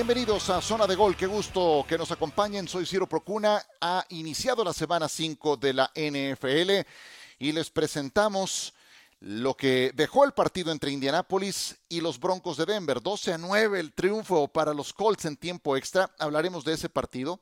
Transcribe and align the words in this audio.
Bienvenidos 0.00 0.48
a 0.48 0.62
Zona 0.62 0.86
de 0.86 0.94
Gol, 0.94 1.14
qué 1.14 1.26
gusto 1.26 1.84
que 1.86 1.98
nos 1.98 2.10
acompañen. 2.10 2.66
Soy 2.66 2.86
Ciro 2.86 3.06
Procuna. 3.06 3.62
Ha 3.82 4.06
iniciado 4.08 4.64
la 4.64 4.72
semana 4.72 5.10
5 5.10 5.58
de 5.58 5.74
la 5.74 5.90
NFL 5.94 6.88
y 7.38 7.52
les 7.52 7.68
presentamos 7.68 8.72
lo 9.20 9.54
que 9.54 9.92
dejó 9.94 10.24
el 10.24 10.32
partido 10.32 10.72
entre 10.72 10.90
Indianápolis 10.90 11.76
y 11.90 12.00
los 12.00 12.18
Broncos 12.18 12.56
de 12.56 12.64
Denver. 12.64 13.02
12 13.02 13.34
a 13.34 13.36
9 13.36 13.78
el 13.78 13.92
triunfo 13.92 14.48
para 14.48 14.72
los 14.72 14.94
Colts 14.94 15.26
en 15.26 15.36
tiempo 15.36 15.76
extra. 15.76 16.10
Hablaremos 16.18 16.64
de 16.64 16.72
ese 16.72 16.88
partido. 16.88 17.38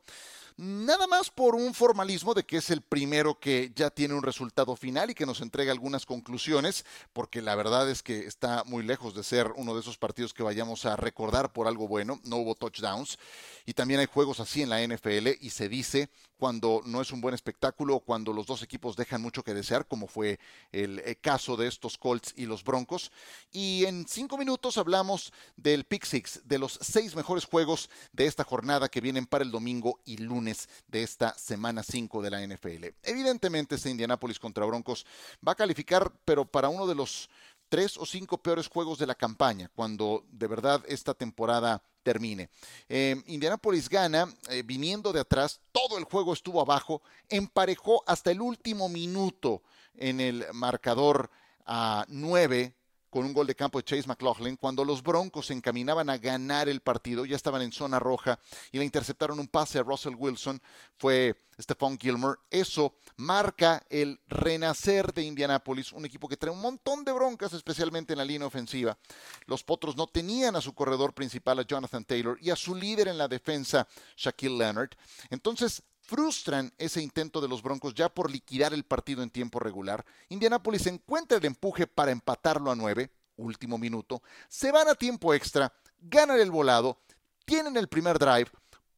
Nada 0.61 1.07
más 1.07 1.29
por 1.29 1.55
un 1.55 1.73
formalismo 1.73 2.33
de 2.33 2.43
que 2.43 2.57
es 2.57 2.69
el 2.69 2.81
primero 2.81 3.39
que 3.39 3.71
ya 3.73 3.89
tiene 3.89 4.13
un 4.13 4.23
resultado 4.23 4.75
final 4.75 5.09
y 5.09 5.15
que 5.15 5.25
nos 5.25 5.39
entrega 5.39 5.71
algunas 5.71 6.05
conclusiones, 6.05 6.85
porque 7.13 7.41
la 7.41 7.55
verdad 7.55 7.89
es 7.89 8.03
que 8.03 8.27
está 8.27 8.65
muy 8.65 8.83
lejos 8.83 9.15
de 9.15 9.23
ser 9.23 9.53
uno 9.55 9.73
de 9.73 9.79
esos 9.79 9.97
partidos 9.97 10.33
que 10.33 10.43
vayamos 10.43 10.83
a 10.83 10.97
recordar 10.97 11.53
por 11.53 11.69
algo 11.69 11.87
bueno. 11.87 12.19
No 12.25 12.35
hubo 12.35 12.55
touchdowns 12.55 13.17
y 13.65 13.73
también 13.73 14.01
hay 14.01 14.07
juegos 14.07 14.41
así 14.41 14.61
en 14.61 14.69
la 14.69 14.85
NFL 14.85 15.29
y 15.39 15.51
se 15.51 15.69
dice 15.69 16.09
cuando 16.35 16.81
no 16.85 17.01
es 17.01 17.11
un 17.11 17.21
buen 17.21 17.35
espectáculo 17.35 17.99
cuando 17.99 18.33
los 18.33 18.45
dos 18.45 18.61
equipos 18.61 18.95
dejan 18.95 19.21
mucho 19.21 19.43
que 19.43 19.53
desear, 19.53 19.87
como 19.87 20.07
fue 20.07 20.39
el 20.71 20.99
eh, 20.99 21.15
caso 21.15 21.55
de 21.55 21.67
estos 21.67 21.97
Colts 21.97 22.33
y 22.35 22.45
los 22.45 22.65
Broncos. 22.65 23.11
Y 23.51 23.85
en 23.85 24.05
cinco 24.07 24.37
minutos 24.37 24.77
hablamos 24.77 25.31
del 25.55 25.85
Pick 25.85 26.05
Six, 26.05 26.41
de 26.45 26.59
los 26.59 26.79
seis 26.81 27.15
mejores 27.15 27.45
juegos 27.45 27.89
de 28.11 28.25
esta 28.25 28.43
jornada 28.43 28.89
que 28.89 29.01
vienen 29.01 29.25
para 29.25 29.43
el 29.43 29.51
domingo 29.51 29.99
y 30.05 30.17
lunes 30.17 30.48
de 30.87 31.03
esta 31.03 31.37
semana 31.37 31.83
5 31.83 32.21
de 32.21 32.29
la 32.29 32.45
NFL. 32.45 32.85
Evidentemente, 33.03 33.75
este 33.75 33.89
Indianapolis 33.89 34.39
contra 34.39 34.65
Broncos 34.65 35.05
va 35.45 35.53
a 35.53 35.55
calificar, 35.55 36.11
pero 36.25 36.45
para 36.45 36.69
uno 36.69 36.87
de 36.87 36.95
los 36.95 37.29
tres 37.69 37.97
o 37.97 38.05
cinco 38.05 38.37
peores 38.39 38.67
juegos 38.67 38.97
de 38.97 39.05
la 39.05 39.15
campaña, 39.15 39.69
cuando 39.75 40.25
de 40.31 40.47
verdad 40.47 40.83
esta 40.87 41.13
temporada 41.13 41.81
termine. 42.03 42.49
Eh, 42.87 43.21
Indianapolis 43.27 43.87
gana, 43.87 44.27
eh, 44.49 44.63
viniendo 44.65 45.13
de 45.13 45.19
atrás, 45.19 45.61
todo 45.71 45.97
el 45.97 46.05
juego 46.05 46.33
estuvo 46.33 46.61
abajo, 46.61 47.01
emparejó 47.29 48.03
hasta 48.07 48.31
el 48.31 48.41
último 48.41 48.89
minuto 48.89 49.61
en 49.95 50.19
el 50.19 50.45
marcador 50.53 51.29
a 51.65 52.05
nueve 52.07 52.73
con 53.09 53.25
un 53.25 53.33
gol 53.33 53.47
de 53.47 53.55
campo 53.55 53.79
de 53.79 53.83
Chase 53.83 54.07
McLaughlin, 54.07 54.55
cuando 54.55 54.85
los 54.85 55.01
Broncos 55.01 55.47
se 55.47 55.53
encaminaban 55.53 56.09
a 56.09 56.17
ganar 56.17 56.69
el 56.69 56.81
partido, 56.81 57.25
ya 57.25 57.35
estaban 57.35 57.61
en 57.61 57.71
zona 57.71 57.99
roja 57.99 58.39
y 58.71 58.77
le 58.77 58.85
interceptaron 58.85 59.39
un 59.39 59.47
pase 59.47 59.79
a 59.79 59.83
Russell 59.83 60.15
Wilson, 60.15 60.61
fue 60.97 61.35
Stephon 61.59 61.97
Gilmore. 61.97 62.39
Eso 62.49 62.95
marca 63.17 63.83
el 63.89 64.19
renacer 64.27 65.13
de 65.13 65.23
Indianapolis, 65.23 65.91
un 65.91 66.05
equipo 66.05 66.27
que 66.27 66.37
trae 66.37 66.53
un 66.53 66.61
montón 66.61 67.03
de 67.03 67.11
broncas, 67.11 67.53
especialmente 67.53 68.13
en 68.13 68.19
la 68.19 68.25
línea 68.25 68.47
ofensiva. 68.47 68.97
Los 69.45 69.63
Potros 69.63 69.95
no 69.95 70.07
tenían 70.07 70.55
a 70.55 70.61
su 70.61 70.73
corredor 70.73 71.13
principal, 71.13 71.59
a 71.59 71.63
Jonathan 71.63 72.05
Taylor, 72.05 72.37
y 72.41 72.49
a 72.49 72.55
su 72.55 72.75
líder 72.75 73.07
en 73.07 73.17
la 73.17 73.27
defensa, 73.27 73.87
Shaquille 74.15 74.57
Leonard. 74.57 74.91
Entonces, 75.29 75.83
frustran 76.09 76.73
ese 76.79 77.03
intento 77.03 77.39
de 77.39 77.47
los 77.47 77.61
Broncos 77.61 77.93
ya 77.93 78.09
por 78.09 78.31
liquidar 78.31 78.73
el 78.73 78.83
partido 78.83 79.21
en 79.21 79.29
tiempo 79.29 79.59
regular. 79.59 80.03
Indianapolis 80.29 80.87
encuentra 80.87 81.37
el 81.37 81.45
empuje 81.45 81.85
para 81.85 82.11
empatarlo 82.11 82.71
a 82.71 82.75
nueve, 82.75 83.11
último 83.37 83.77
minuto, 83.77 84.23
se 84.47 84.71
van 84.71 84.89
a 84.89 84.95
tiempo 84.95 85.35
extra, 85.35 85.71
ganan 86.01 86.39
el 86.39 86.49
volado, 86.49 86.97
tienen 87.45 87.77
el 87.77 87.87
primer 87.87 88.17
drive, 88.17 88.49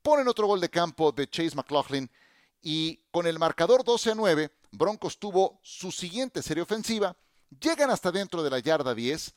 ponen 0.02 0.30
otro 0.30 0.48
gol 0.48 0.62
de 0.62 0.70
campo 0.70 1.12
de 1.12 1.30
Chase 1.30 1.56
McLaughlin 1.56 2.10
y 2.62 3.02
con 3.12 3.28
el 3.28 3.38
marcador 3.38 3.84
12 3.84 4.12
a 4.12 4.16
9, 4.16 4.50
Broncos 4.72 5.20
tuvo 5.20 5.60
su 5.62 5.92
siguiente 5.92 6.42
serie 6.42 6.64
ofensiva, 6.64 7.18
llegan 7.60 7.90
hasta 7.90 8.10
dentro 8.12 8.42
de 8.42 8.50
la 8.50 8.60
yarda 8.60 8.96
10 8.96 9.36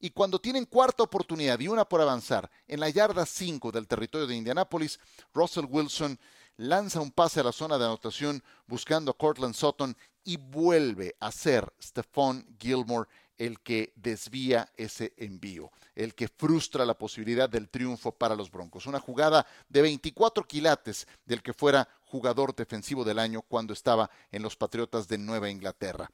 y 0.00 0.10
cuando 0.10 0.40
tienen 0.40 0.64
cuarta 0.64 1.02
oportunidad 1.02 1.60
y 1.60 1.68
una 1.68 1.84
por 1.84 2.00
avanzar 2.00 2.50
en 2.66 2.80
la 2.80 2.88
yarda 2.88 3.26
5 3.26 3.70
del 3.72 3.86
territorio 3.86 4.26
de 4.26 4.36
Indianapolis, 4.36 4.98
Russell 5.34 5.66
Wilson 5.68 6.18
lanza 6.60 7.00
un 7.00 7.10
pase 7.10 7.40
a 7.40 7.44
la 7.44 7.52
zona 7.52 7.78
de 7.78 7.86
anotación 7.86 8.42
buscando 8.66 9.10
a 9.10 9.16
Cortland 9.16 9.54
Sutton 9.54 9.96
y 10.24 10.36
vuelve 10.36 11.16
a 11.18 11.32
ser 11.32 11.72
Stephon 11.80 12.46
Gilmore 12.58 13.08
el 13.38 13.60
que 13.60 13.94
desvía 13.96 14.70
ese 14.76 15.14
envío, 15.16 15.70
el 15.94 16.14
que 16.14 16.28
frustra 16.28 16.84
la 16.84 16.98
posibilidad 16.98 17.48
del 17.48 17.70
triunfo 17.70 18.12
para 18.12 18.34
los 18.34 18.50
Broncos. 18.50 18.84
Una 18.84 19.00
jugada 19.00 19.46
de 19.70 19.80
24 19.80 20.46
quilates 20.46 21.06
del 21.24 21.42
que 21.42 21.54
fuera 21.54 21.88
jugador 22.02 22.54
defensivo 22.54 23.02
del 23.04 23.18
año 23.18 23.40
cuando 23.40 23.72
estaba 23.72 24.10
en 24.30 24.42
los 24.42 24.54
Patriotas 24.54 25.08
de 25.08 25.16
Nueva 25.16 25.48
Inglaterra. 25.48 26.10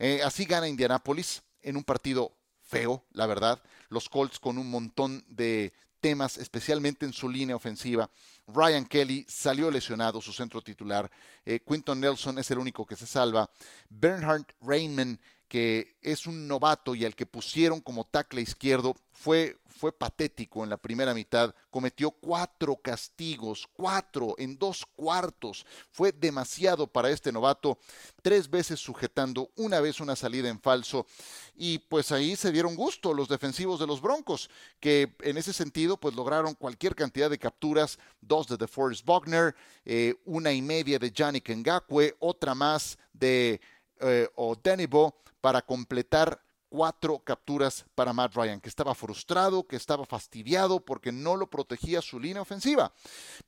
Eh, 0.00 0.20
así 0.24 0.46
gana 0.46 0.66
Indianápolis 0.66 1.44
en 1.62 1.76
un 1.76 1.84
partido 1.84 2.32
feo, 2.60 3.04
la 3.12 3.26
verdad. 3.26 3.62
Los 3.88 4.08
Colts 4.08 4.40
con 4.40 4.58
un 4.58 4.68
montón 4.68 5.24
de 5.28 5.72
temas, 6.00 6.38
especialmente 6.38 7.06
en 7.06 7.12
su 7.12 7.28
línea 7.28 7.56
ofensiva. 7.56 8.10
Ryan 8.46 8.84
Kelly 8.84 9.24
salió 9.28 9.70
lesionado, 9.70 10.20
su 10.20 10.32
centro 10.32 10.62
titular. 10.62 11.10
Eh, 11.44 11.60
Quinton 11.66 12.00
Nelson 12.00 12.38
es 12.38 12.50
el 12.50 12.58
único 12.58 12.86
que 12.86 12.96
se 12.96 13.06
salva. 13.06 13.50
Bernhard 13.88 14.46
Rainman, 14.60 15.20
que 15.48 15.96
es 16.02 16.26
un 16.26 16.48
novato 16.48 16.94
y 16.94 17.04
al 17.04 17.14
que 17.14 17.26
pusieron 17.26 17.80
como 17.80 18.04
tackle 18.04 18.42
izquierdo, 18.42 18.94
fue 19.12 19.56
fue 19.76 19.92
patético 19.92 20.64
en 20.64 20.70
la 20.70 20.78
primera 20.78 21.14
mitad, 21.14 21.54
cometió 21.70 22.10
cuatro 22.10 22.76
castigos, 22.76 23.68
cuatro 23.74 24.34
en 24.38 24.58
dos 24.58 24.84
cuartos, 24.96 25.66
fue 25.90 26.12
demasiado 26.12 26.86
para 26.86 27.10
este 27.10 27.30
novato, 27.30 27.78
tres 28.22 28.48
veces 28.48 28.80
sujetando, 28.80 29.50
una 29.56 29.80
vez 29.80 30.00
una 30.00 30.16
salida 30.16 30.48
en 30.48 30.60
falso, 30.60 31.06
y 31.54 31.78
pues 31.78 32.10
ahí 32.10 32.36
se 32.36 32.52
dieron 32.52 32.74
gusto 32.74 33.12
los 33.12 33.28
defensivos 33.28 33.78
de 33.78 33.86
los 33.86 34.00
Broncos, 34.00 34.50
que 34.80 35.14
en 35.20 35.36
ese 35.36 35.52
sentido 35.52 35.98
pues 35.98 36.14
lograron 36.14 36.54
cualquier 36.54 36.94
cantidad 36.94 37.30
de 37.30 37.38
capturas, 37.38 37.98
dos 38.20 38.48
de 38.48 38.56
DeForest 38.56 39.04
Buckner, 39.04 39.54
eh, 39.84 40.14
una 40.24 40.52
y 40.52 40.62
media 40.62 40.98
de 40.98 41.12
Yannick 41.12 41.50
Ngakwe, 41.50 42.16
otra 42.18 42.54
más 42.54 42.98
de 43.12 43.60
eh, 44.00 44.28
Odenibo 44.34 45.16
para 45.40 45.62
completar 45.62 46.40
cuatro 46.68 47.20
capturas 47.20 47.84
para 47.94 48.12
Matt 48.12 48.34
Ryan, 48.34 48.60
que 48.60 48.68
estaba 48.68 48.94
frustrado, 48.94 49.66
que 49.66 49.76
estaba 49.76 50.04
fastidiado 50.04 50.80
porque 50.80 51.12
no 51.12 51.36
lo 51.36 51.48
protegía 51.48 52.02
su 52.02 52.18
línea 52.18 52.42
ofensiva. 52.42 52.92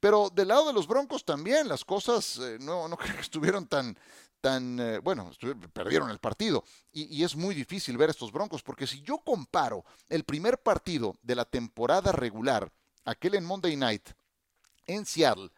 Pero 0.01 0.31
del 0.31 0.49
lado 0.49 0.69
de 0.69 0.73
los 0.73 0.87
Broncos 0.87 1.25
también 1.25 1.69
las 1.69 1.85
cosas 1.85 2.39
eh, 2.39 2.59
no, 2.61 2.89
no 2.89 2.97
creo 2.97 3.15
que 3.17 3.23
estuvieron 3.23 3.67
tan, 3.67 3.99
tan, 4.41 4.79
eh, 4.81 4.99
bueno, 4.99 5.31
perdieron 5.73 6.11
el 6.11 6.19
partido. 6.19 6.65
Y, 6.93 7.15
y, 7.17 7.25
es 7.25 7.37
muy 7.37 7.55
difícil 7.55 7.97
ver 7.97 8.11
estos 8.11 8.33
Broncos, 8.33 8.63
porque 8.63 8.87
si 8.87 9.03
yo 9.03 9.19
comparo 9.19 9.85
el 10.09 10.25
primer 10.25 10.59
partido 10.59 11.17
de 11.23 11.35
la 11.35 11.45
temporada 11.45 12.13
regular, 12.13 12.73
aquel 13.05 13.35
en 13.35 13.45
Monday 13.45 13.77
Night, 13.77 14.11
en 14.87 15.05
Seattle, 15.05 15.51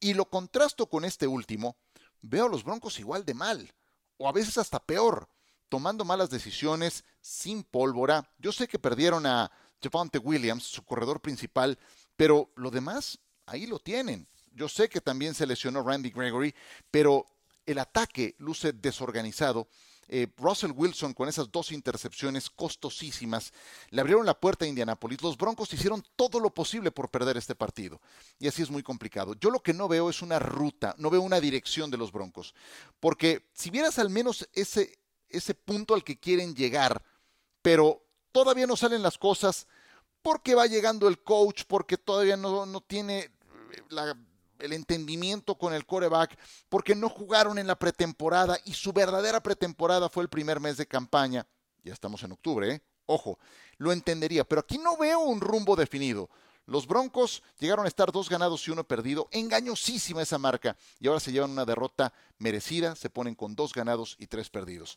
y 0.00 0.14
lo 0.14 0.26
contrasto 0.26 0.86
con 0.86 1.04
este 1.04 1.26
último, 1.26 1.76
veo 2.24 2.46
a 2.46 2.48
los 2.48 2.64
Broncos 2.64 2.98
igual 2.98 3.24
de 3.24 3.34
mal, 3.34 3.72
o 4.16 4.28
a 4.28 4.32
veces 4.32 4.58
hasta 4.58 4.80
peor 4.80 5.28
tomando 5.68 6.04
malas 6.04 6.30
decisiones, 6.30 7.04
sin 7.20 7.64
pólvora. 7.64 8.30
Yo 8.38 8.52
sé 8.52 8.68
que 8.68 8.78
perdieron 8.78 9.26
a 9.26 9.50
Javante 9.82 10.18
Williams, 10.18 10.62
su 10.62 10.84
corredor 10.84 11.20
principal, 11.20 11.78
pero 12.16 12.52
lo 12.54 12.70
demás, 12.70 13.18
ahí 13.46 13.66
lo 13.66 13.78
tienen. 13.78 14.28
Yo 14.52 14.68
sé 14.68 14.88
que 14.88 15.00
también 15.00 15.34
se 15.34 15.46
lesionó 15.46 15.82
Randy 15.82 16.10
Gregory, 16.10 16.54
pero 16.90 17.26
el 17.66 17.78
ataque 17.78 18.36
luce 18.38 18.72
desorganizado. 18.72 19.68
Eh, 20.08 20.26
Russell 20.36 20.72
Wilson 20.72 21.14
con 21.14 21.28
esas 21.28 21.50
dos 21.50 21.72
intercepciones 21.72 22.50
costosísimas 22.50 23.52
le 23.90 24.00
abrieron 24.00 24.26
la 24.26 24.38
puerta 24.38 24.64
a 24.64 24.68
Indianapolis. 24.68 25.22
Los 25.22 25.36
Broncos 25.36 25.72
hicieron 25.72 26.04
todo 26.16 26.40
lo 26.40 26.52
posible 26.52 26.90
por 26.90 27.10
perder 27.10 27.36
este 27.36 27.54
partido. 27.54 28.00
Y 28.38 28.48
así 28.48 28.62
es 28.62 28.70
muy 28.70 28.82
complicado. 28.82 29.34
Yo 29.34 29.50
lo 29.50 29.62
que 29.62 29.72
no 29.72 29.88
veo 29.88 30.10
es 30.10 30.22
una 30.22 30.38
ruta, 30.38 30.94
no 30.98 31.10
veo 31.10 31.22
una 31.22 31.40
dirección 31.40 31.90
de 31.90 31.96
los 31.96 32.12
Broncos. 32.12 32.54
Porque 33.00 33.48
si 33.54 33.70
vieras 33.70 33.98
al 33.98 34.10
menos 34.10 34.48
ese, 34.52 34.98
ese 35.28 35.54
punto 35.54 35.94
al 35.94 36.04
que 36.04 36.18
quieren 36.18 36.54
llegar, 36.54 37.02
pero 37.62 38.02
todavía 38.32 38.66
no 38.66 38.76
salen 38.76 39.02
las 39.02 39.18
cosas 39.18 39.66
porque 40.22 40.54
va 40.54 40.66
llegando 40.66 41.06
el 41.06 41.22
coach, 41.22 41.64
porque 41.68 41.98
todavía 41.98 42.36
no, 42.36 42.66
no 42.66 42.80
tiene 42.80 43.18
eh, 43.20 44.14
el 44.64 44.72
entendimiento 44.72 45.56
con 45.56 45.74
el 45.74 45.86
coreback, 45.86 46.38
porque 46.68 46.94
no 46.94 47.08
jugaron 47.08 47.58
en 47.58 47.66
la 47.66 47.78
pretemporada 47.78 48.58
y 48.64 48.74
su 48.74 48.92
verdadera 48.92 49.42
pretemporada 49.42 50.08
fue 50.08 50.22
el 50.22 50.28
primer 50.28 50.60
mes 50.60 50.76
de 50.76 50.86
campaña. 50.86 51.46
Ya 51.82 51.92
estamos 51.92 52.22
en 52.22 52.32
octubre, 52.32 52.74
¿eh? 52.74 52.82
ojo, 53.06 53.38
lo 53.76 53.92
entendería, 53.92 54.44
pero 54.44 54.62
aquí 54.62 54.78
no 54.78 54.96
veo 54.96 55.20
un 55.20 55.40
rumbo 55.40 55.76
definido. 55.76 56.30
Los 56.66 56.86
Broncos 56.86 57.42
llegaron 57.58 57.84
a 57.84 57.88
estar 57.88 58.10
dos 58.10 58.30
ganados 58.30 58.66
y 58.66 58.70
uno 58.70 58.84
perdido, 58.84 59.28
engañosísima 59.32 60.22
esa 60.22 60.38
marca, 60.38 60.78
y 60.98 61.06
ahora 61.08 61.20
se 61.20 61.30
llevan 61.30 61.50
una 61.50 61.66
derrota 61.66 62.14
merecida, 62.38 62.96
se 62.96 63.10
ponen 63.10 63.34
con 63.34 63.54
dos 63.54 63.74
ganados 63.74 64.16
y 64.18 64.28
tres 64.28 64.48
perdidos. 64.48 64.96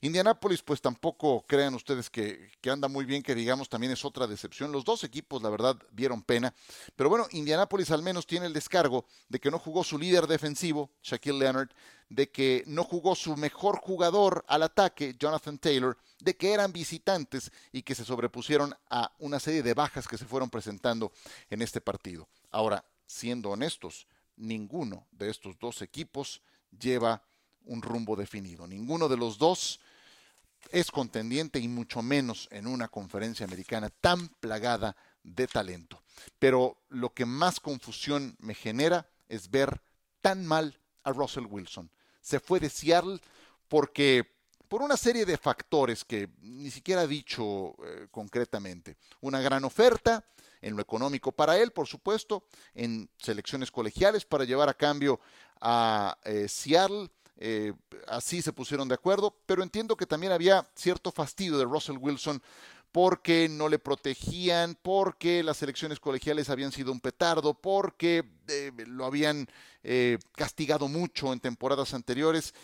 Indianápolis, 0.00 0.62
pues 0.62 0.80
tampoco 0.80 1.44
crean 1.46 1.74
ustedes 1.74 2.10
que, 2.10 2.50
que, 2.60 2.70
anda 2.70 2.88
muy 2.88 3.04
bien, 3.04 3.22
que 3.22 3.34
digamos 3.34 3.68
también 3.68 3.92
es 3.92 4.04
otra 4.04 4.26
decepción. 4.26 4.72
Los 4.72 4.84
dos 4.84 5.04
equipos, 5.04 5.42
la 5.42 5.50
verdad, 5.50 5.76
dieron 5.92 6.22
pena. 6.22 6.54
Pero 6.94 7.08
bueno, 7.08 7.26
Indianápolis 7.30 7.90
al 7.90 8.02
menos 8.02 8.26
tiene 8.26 8.46
el 8.46 8.52
descargo 8.52 9.06
de 9.28 9.38
que 9.38 9.50
no 9.50 9.58
jugó 9.58 9.84
su 9.84 9.98
líder 9.98 10.26
defensivo, 10.26 10.90
Shaquille 11.02 11.38
Leonard, 11.38 11.70
de 12.08 12.30
que 12.30 12.62
no 12.66 12.84
jugó 12.84 13.14
su 13.14 13.36
mejor 13.36 13.78
jugador 13.78 14.44
al 14.48 14.62
ataque, 14.62 15.16
Jonathan 15.18 15.58
Taylor, 15.58 15.96
de 16.20 16.36
que 16.36 16.52
eran 16.52 16.72
visitantes 16.72 17.50
y 17.72 17.82
que 17.82 17.94
se 17.94 18.04
sobrepusieron 18.04 18.74
a 18.90 19.12
una 19.18 19.40
serie 19.40 19.62
de 19.62 19.74
bajas 19.74 20.06
que 20.06 20.18
se 20.18 20.24
fueron 20.24 20.50
presentando 20.50 21.12
en 21.50 21.62
este 21.62 21.80
partido. 21.80 22.28
Ahora, 22.50 22.84
siendo 23.06 23.50
honestos, 23.50 24.06
ninguno 24.36 25.06
de 25.12 25.30
estos 25.30 25.58
dos 25.58 25.82
equipos 25.82 26.42
lleva 26.78 27.22
un 27.66 27.82
rumbo 27.82 28.16
definido. 28.16 28.66
Ninguno 28.66 29.08
de 29.08 29.16
los 29.16 29.38
dos 29.38 29.80
es 30.70 30.90
contendiente 30.90 31.58
y 31.58 31.68
mucho 31.68 32.02
menos 32.02 32.48
en 32.50 32.66
una 32.66 32.88
conferencia 32.88 33.44
americana 33.44 33.90
tan 33.90 34.28
plagada 34.40 34.96
de 35.22 35.46
talento. 35.46 36.02
Pero 36.38 36.78
lo 36.88 37.12
que 37.12 37.26
más 37.26 37.60
confusión 37.60 38.36
me 38.40 38.54
genera 38.54 39.08
es 39.28 39.50
ver 39.50 39.80
tan 40.20 40.46
mal 40.46 40.78
a 41.04 41.12
Russell 41.12 41.46
Wilson. 41.46 41.90
Se 42.20 42.40
fue 42.40 42.58
de 42.60 42.70
Seattle 42.70 43.20
porque 43.68 44.36
por 44.68 44.82
una 44.82 44.96
serie 44.96 45.24
de 45.24 45.36
factores 45.36 46.04
que 46.04 46.28
ni 46.40 46.70
siquiera 46.70 47.02
ha 47.02 47.06
dicho 47.06 47.76
eh, 47.84 48.08
concretamente. 48.10 48.96
Una 49.20 49.40
gran 49.40 49.64
oferta 49.64 50.24
en 50.60 50.74
lo 50.74 50.82
económico 50.82 51.30
para 51.32 51.58
él, 51.58 51.70
por 51.70 51.86
supuesto, 51.86 52.46
en 52.74 53.08
selecciones 53.18 53.70
colegiales 53.70 54.24
para 54.24 54.44
llevar 54.44 54.68
a 54.68 54.74
cambio 54.74 55.20
a 55.60 56.18
eh, 56.24 56.48
Seattle 56.48 57.08
eh, 57.38 57.72
así 58.08 58.42
se 58.42 58.52
pusieron 58.52 58.88
de 58.88 58.94
acuerdo, 58.94 59.34
pero 59.46 59.62
entiendo 59.62 59.96
que 59.96 60.06
también 60.06 60.32
había 60.32 60.66
cierto 60.74 61.12
fastidio 61.12 61.58
de 61.58 61.64
Russell 61.64 61.98
Wilson 61.98 62.42
porque 62.92 63.48
no 63.50 63.68
le 63.68 63.78
protegían, 63.78 64.76
porque 64.80 65.42
las 65.42 65.62
elecciones 65.62 66.00
colegiales 66.00 66.48
habían 66.48 66.72
sido 66.72 66.92
un 66.92 67.00
petardo, 67.00 67.52
porque 67.52 68.24
eh, 68.48 68.72
lo 68.86 69.04
habían 69.04 69.46
eh, 69.82 70.18
castigado 70.34 70.88
mucho 70.88 71.32
en 71.32 71.40
temporadas 71.40 71.92
anteriores. 71.92 72.54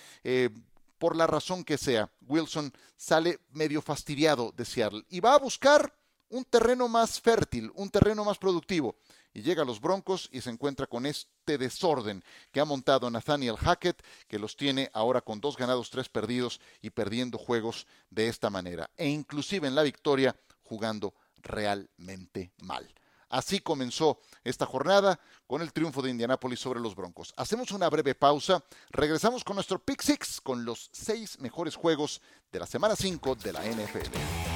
por 0.99 1.17
la 1.17 1.27
razón 1.27 1.65
que 1.65 1.77
sea, 1.77 2.09
Wilson 2.29 2.73
sale 2.97 3.41
medio 3.51 3.83
fastidiado 3.83 4.53
de 4.57 4.65
Seattle 4.65 5.05
y 5.11 5.21
va 5.21 5.35
a 5.35 5.39
buscar 5.39 5.93
un 6.33 6.45
terreno 6.45 6.89
más 6.89 7.21
fértil, 7.21 7.71
un 7.75 7.91
terreno 7.91 8.25
más 8.25 8.39
productivo 8.39 8.97
y 9.35 9.43
llega 9.43 9.63
a 9.63 9.67
los 9.67 9.81
Broncos 9.81 10.29
y 10.33 10.41
se 10.41 10.51
encuentra 10.51 10.87
con 10.87 11.07
este 11.07 11.59
desorden 11.59 12.25
que 12.51 12.61
ha 12.61 12.65
montado 12.65 13.11
Nathaniel 13.11 13.57
Hackett, 13.57 14.03
que 14.29 14.39
los 14.39 14.57
tiene 14.57 14.91
ahora 14.95 15.21
con 15.21 15.41
dos 15.41 15.57
ganados, 15.57 15.91
tres 15.91 16.09
perdidos 16.09 16.61
y 16.81 16.91
perdiendo 16.91 17.39
juegos 17.39 17.87
de 18.11 18.29
esta 18.29 18.51
manera. 18.51 18.91
E 18.97 19.09
inclusive 19.09 19.69
en 19.69 19.75
la 19.75 19.83
victoria 19.83 20.35
jugando 20.63 21.15
realmente 21.43 22.53
mal. 22.63 22.93
Así 23.29 23.61
comenzó 23.61 24.19
esta 24.45 24.67
jornada 24.67 25.19
con 25.47 25.63
el 25.63 25.73
triunfo 25.73 26.03
de 26.03 26.11
Indianápolis 26.11 26.61
sobre 26.61 26.81
los 26.81 26.95
Broncos. 26.95 27.33
Hacemos 27.37 27.73
una 27.73 27.89
breve 27.89 28.15
pausa, 28.15 28.63
regresamos 28.91 29.43
con 29.45 29.57
nuestro 29.57 29.79
Pick 29.79 30.03
Six 30.03 30.41
con 30.41 30.65
los 30.67 30.91
seis 30.93 31.39
mejores 31.41 31.75
juegos 31.75 32.21
de 32.51 32.59
la 32.59 32.67
semana 32.67 32.95
5 32.95 33.35
de 33.37 33.53
la 33.53 33.65
NFL. 33.65 34.52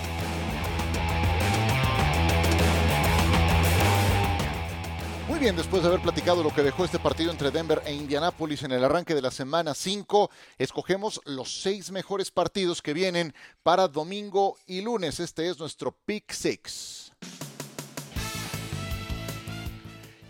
Muy 5.36 5.42
bien, 5.42 5.56
después 5.56 5.82
de 5.82 5.88
haber 5.90 6.00
platicado 6.00 6.42
lo 6.42 6.54
que 6.54 6.62
dejó 6.62 6.86
este 6.86 6.98
partido 6.98 7.30
entre 7.30 7.50
Denver 7.50 7.82
e 7.84 7.92
Indianápolis 7.92 8.62
en 8.62 8.72
el 8.72 8.82
arranque 8.82 9.14
de 9.14 9.20
la 9.20 9.30
semana 9.30 9.74
5, 9.74 10.30
escogemos 10.56 11.20
los 11.26 11.60
seis 11.60 11.90
mejores 11.90 12.30
partidos 12.30 12.80
que 12.80 12.94
vienen 12.94 13.34
para 13.62 13.86
domingo 13.86 14.56
y 14.66 14.80
lunes. 14.80 15.20
Este 15.20 15.46
es 15.50 15.58
nuestro 15.58 15.92
Pick 15.92 16.32
Six. 16.32 17.12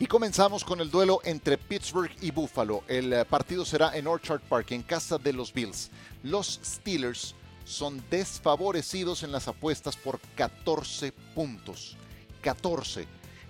Y 0.01 0.07
comenzamos 0.07 0.65
con 0.65 0.81
el 0.81 0.91
duelo 0.91 1.21
entre 1.23 1.57
Pittsburgh 1.57 2.11
y 2.21 2.33
Buffalo. 2.33 2.83
El 2.89 3.13
eh, 3.13 3.25
partido 3.25 3.65
será 3.65 3.97
en 3.97 4.09
Orchard 4.09 4.41
Park, 4.41 4.73
en 4.73 4.83
casa 4.83 5.19
de 5.19 5.33
los 5.33 5.53
Bills. 5.53 5.89
Los 6.25 6.59
Steelers 6.65 7.37
son 7.65 8.03
desfavorecidos 8.11 9.23
en 9.23 9.31
las 9.31 9.47
apuestas 9.47 9.97
por 9.97 10.19
14 10.35 11.13
puntos. 11.33 11.97
14 12.41 13.07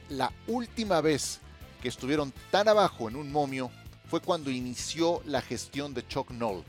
la 0.09 0.32
última 0.47 1.00
vez 1.00 1.41
estuvieron 1.88 2.33
tan 2.50 2.69
abajo 2.69 3.09
en 3.09 3.17
un 3.17 3.31
momio 3.31 3.71
fue 4.09 4.21
cuando 4.21 4.50
inició 4.50 5.21
la 5.25 5.43
gestión 5.43 5.94
de 5.94 6.06
Chuck 6.06 6.31
Noll. 6.31 6.65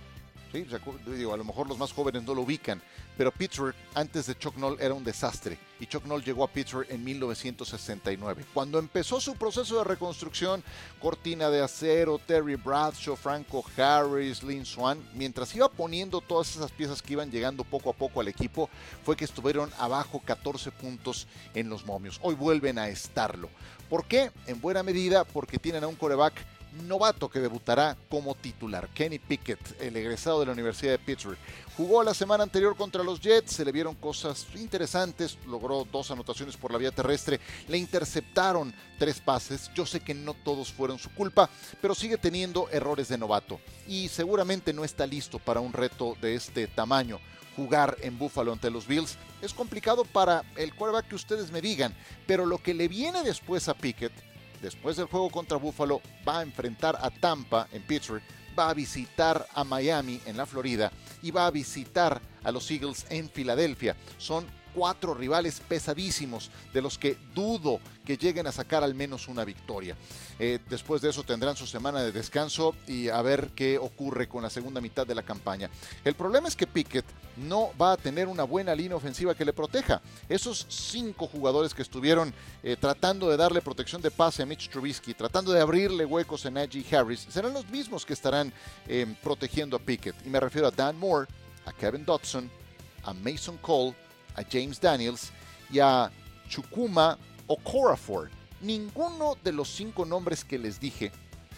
A 0.53 1.37
lo 1.37 1.43
mejor 1.43 1.67
los 1.67 1.77
más 1.77 1.91
jóvenes 1.93 2.23
no 2.23 2.33
lo 2.33 2.41
ubican, 2.41 2.81
pero 3.17 3.31
Pittsburgh 3.31 3.75
antes 3.95 4.27
de 4.27 4.37
Chuck 4.37 4.55
Noll 4.57 4.77
era 4.79 4.93
un 4.93 5.03
desastre 5.03 5.57
y 5.79 5.87
Chuck 5.87 6.05
Noll 6.05 6.23
llegó 6.23 6.43
a 6.43 6.47
Pittsburgh 6.47 6.87
en 6.89 7.03
1969. 7.03 8.45
Cuando 8.53 8.79
empezó 8.79 9.19
su 9.19 9.35
proceso 9.35 9.77
de 9.77 9.83
reconstrucción, 9.83 10.63
Cortina 11.01 11.49
de 11.49 11.61
Acero, 11.61 12.19
Terry 12.19 12.55
Bradshaw, 12.55 13.15
Franco 13.15 13.63
Harris, 13.77 14.43
Lynn 14.43 14.65
Swan, 14.65 15.03
mientras 15.13 15.53
iba 15.55 15.69
poniendo 15.69 16.21
todas 16.21 16.55
esas 16.55 16.71
piezas 16.71 17.01
que 17.01 17.13
iban 17.13 17.31
llegando 17.31 17.63
poco 17.63 17.89
a 17.89 17.93
poco 17.93 18.21
al 18.21 18.27
equipo, 18.27 18.69
fue 19.03 19.15
que 19.15 19.25
estuvieron 19.25 19.71
abajo 19.77 20.21
14 20.23 20.71
puntos 20.71 21.27
en 21.53 21.69
los 21.69 21.85
momios. 21.85 22.19
Hoy 22.21 22.35
vuelven 22.35 22.79
a 22.79 22.89
estarlo. 22.89 23.49
¿Por 23.89 24.05
qué? 24.05 24.31
En 24.47 24.59
buena 24.59 24.83
medida 24.83 25.23
porque 25.23 25.59
tienen 25.59 25.83
a 25.83 25.87
un 25.87 25.95
coreback 25.95 26.33
novato 26.87 27.29
que 27.29 27.39
debutará 27.39 27.97
como 28.09 28.35
titular, 28.35 28.89
Kenny 28.89 29.19
Pickett, 29.19 29.81
el 29.81 29.95
egresado 29.95 30.39
de 30.39 30.47
la 30.47 30.51
Universidad 30.51 30.91
de 30.91 30.99
Pittsburgh. 30.99 31.37
Jugó 31.75 32.03
la 32.03 32.13
semana 32.13 32.43
anterior 32.43 32.75
contra 32.75 33.03
los 33.03 33.19
Jets, 33.19 33.53
se 33.53 33.65
le 33.65 33.71
vieron 33.71 33.95
cosas 33.95 34.47
interesantes, 34.55 35.37
logró 35.47 35.85
dos 35.91 36.09
anotaciones 36.11 36.57
por 36.57 36.71
la 36.71 36.77
vía 36.77 36.91
terrestre, 36.91 37.39
le 37.67 37.77
interceptaron 37.77 38.73
tres 38.97 39.19
pases, 39.19 39.71
yo 39.75 39.85
sé 39.85 39.99
que 39.99 40.13
no 40.13 40.33
todos 40.33 40.71
fueron 40.71 40.97
su 40.97 41.09
culpa, 41.11 41.49
pero 41.81 41.93
sigue 41.93 42.17
teniendo 42.17 42.69
errores 42.71 43.09
de 43.09 43.17
novato 43.17 43.59
y 43.87 44.07
seguramente 44.09 44.73
no 44.73 44.83
está 44.83 45.05
listo 45.05 45.39
para 45.39 45.59
un 45.59 45.73
reto 45.73 46.15
de 46.21 46.35
este 46.35 46.67
tamaño 46.67 47.19
jugar 47.55 47.97
en 48.01 48.17
Buffalo 48.19 48.53
ante 48.53 48.69
los 48.69 48.87
Bills. 48.87 49.17
Es 49.41 49.53
complicado 49.53 50.05
para 50.05 50.43
el 50.55 50.73
quarterback 50.75 51.07
que 51.07 51.15
ustedes 51.15 51.51
me 51.51 51.59
digan, 51.59 51.93
pero 52.27 52.45
lo 52.45 52.59
que 52.59 52.73
le 52.73 52.87
viene 52.87 53.23
después 53.23 53.67
a 53.67 53.73
Pickett 53.73 54.13
después 54.61 54.97
del 54.97 55.07
juego 55.07 55.29
contra 55.29 55.57
Buffalo, 55.57 56.01
va 56.27 56.39
a 56.39 56.43
enfrentar 56.43 56.97
a 57.01 57.09
Tampa 57.09 57.67
en 57.71 57.81
Pittsburgh, 57.83 58.23
va 58.57 58.69
a 58.69 58.73
visitar 58.73 59.47
a 59.53 59.63
Miami 59.63 60.19
en 60.25 60.37
la 60.37 60.45
Florida 60.45 60.91
y 61.21 61.31
va 61.31 61.45
a 61.45 61.51
visitar 61.51 62.21
a 62.43 62.51
los 62.51 62.69
Eagles 62.71 63.05
en 63.09 63.29
Filadelfia. 63.29 63.95
Son 64.17 64.45
cuatro 64.77 65.15
rivales 65.15 65.59
pesadísimos 65.67 66.51
de 66.71 66.83
los 66.83 66.99
que 66.99 67.17
dudo 67.33 67.79
que 68.05 68.15
lleguen 68.15 68.45
a 68.45 68.51
sacar 68.51 68.83
al 68.83 68.93
menos 68.93 69.27
una 69.27 69.43
victoria. 69.43 69.97
Eh, 70.37 70.59
después 70.69 71.01
de 71.01 71.09
eso 71.09 71.23
tendrán 71.23 71.55
su 71.55 71.65
semana 71.65 72.03
de 72.03 72.11
descanso 72.11 72.75
y 72.85 73.09
a 73.09 73.19
ver 73.23 73.49
qué 73.55 73.79
ocurre 73.79 74.29
con 74.29 74.43
la 74.43 74.51
segunda 74.51 74.79
mitad 74.79 75.07
de 75.07 75.15
la 75.15 75.23
campaña. 75.23 75.71
El 76.05 76.13
problema 76.13 76.47
es 76.47 76.55
que 76.55 76.67
Pickett 76.67 77.05
no 77.37 77.71
va 77.81 77.93
a 77.93 77.97
tener 77.97 78.27
una 78.27 78.43
buena 78.43 78.75
línea 78.75 78.95
ofensiva 78.95 79.33
que 79.33 79.45
le 79.45 79.51
proteja. 79.51 79.99
Esos 80.29 80.67
cinco 80.69 81.25
jugadores 81.25 81.73
que 81.73 81.81
estuvieron 81.81 82.31
eh, 82.61 82.77
tratando 82.79 83.31
de 83.31 83.37
darle 83.37 83.63
protección 83.63 84.03
de 84.03 84.11
pase 84.11 84.43
a 84.43 84.45
Mitch 84.45 84.69
Trubisky, 84.69 85.15
tratando 85.15 85.51
de 85.51 85.59
abrirle 85.59 86.05
huecos 86.05 86.45
a 86.45 86.51
Najee 86.51 86.85
Harris, 86.95 87.25
serán 87.29 87.53
los 87.53 87.67
mismos 87.71 88.05
que 88.05 88.13
estarán 88.13 88.53
eh, 88.87 89.07
protegiendo 89.23 89.75
a 89.75 89.79
Pickett. 89.79 90.15
Y 90.23 90.29
me 90.29 90.39
refiero 90.39 90.67
a 90.67 90.71
Dan 90.71 90.99
Moore, 90.99 91.27
a 91.65 91.73
Kevin 91.73 92.05
Dodson, 92.05 92.47
a 93.03 93.13
Mason 93.13 93.57
Cole, 93.57 93.95
a 94.37 94.43
James 94.49 94.79
Daniels 94.79 95.31
y 95.69 95.79
a 95.79 96.09
Chukuma 96.47 97.17
Okorafor. 97.47 98.29
Ninguno 98.61 99.35
de 99.43 99.51
los 99.51 99.67
cinco 99.69 100.05
nombres 100.05 100.45
que 100.45 100.57
les 100.57 100.79
dije 100.79 101.11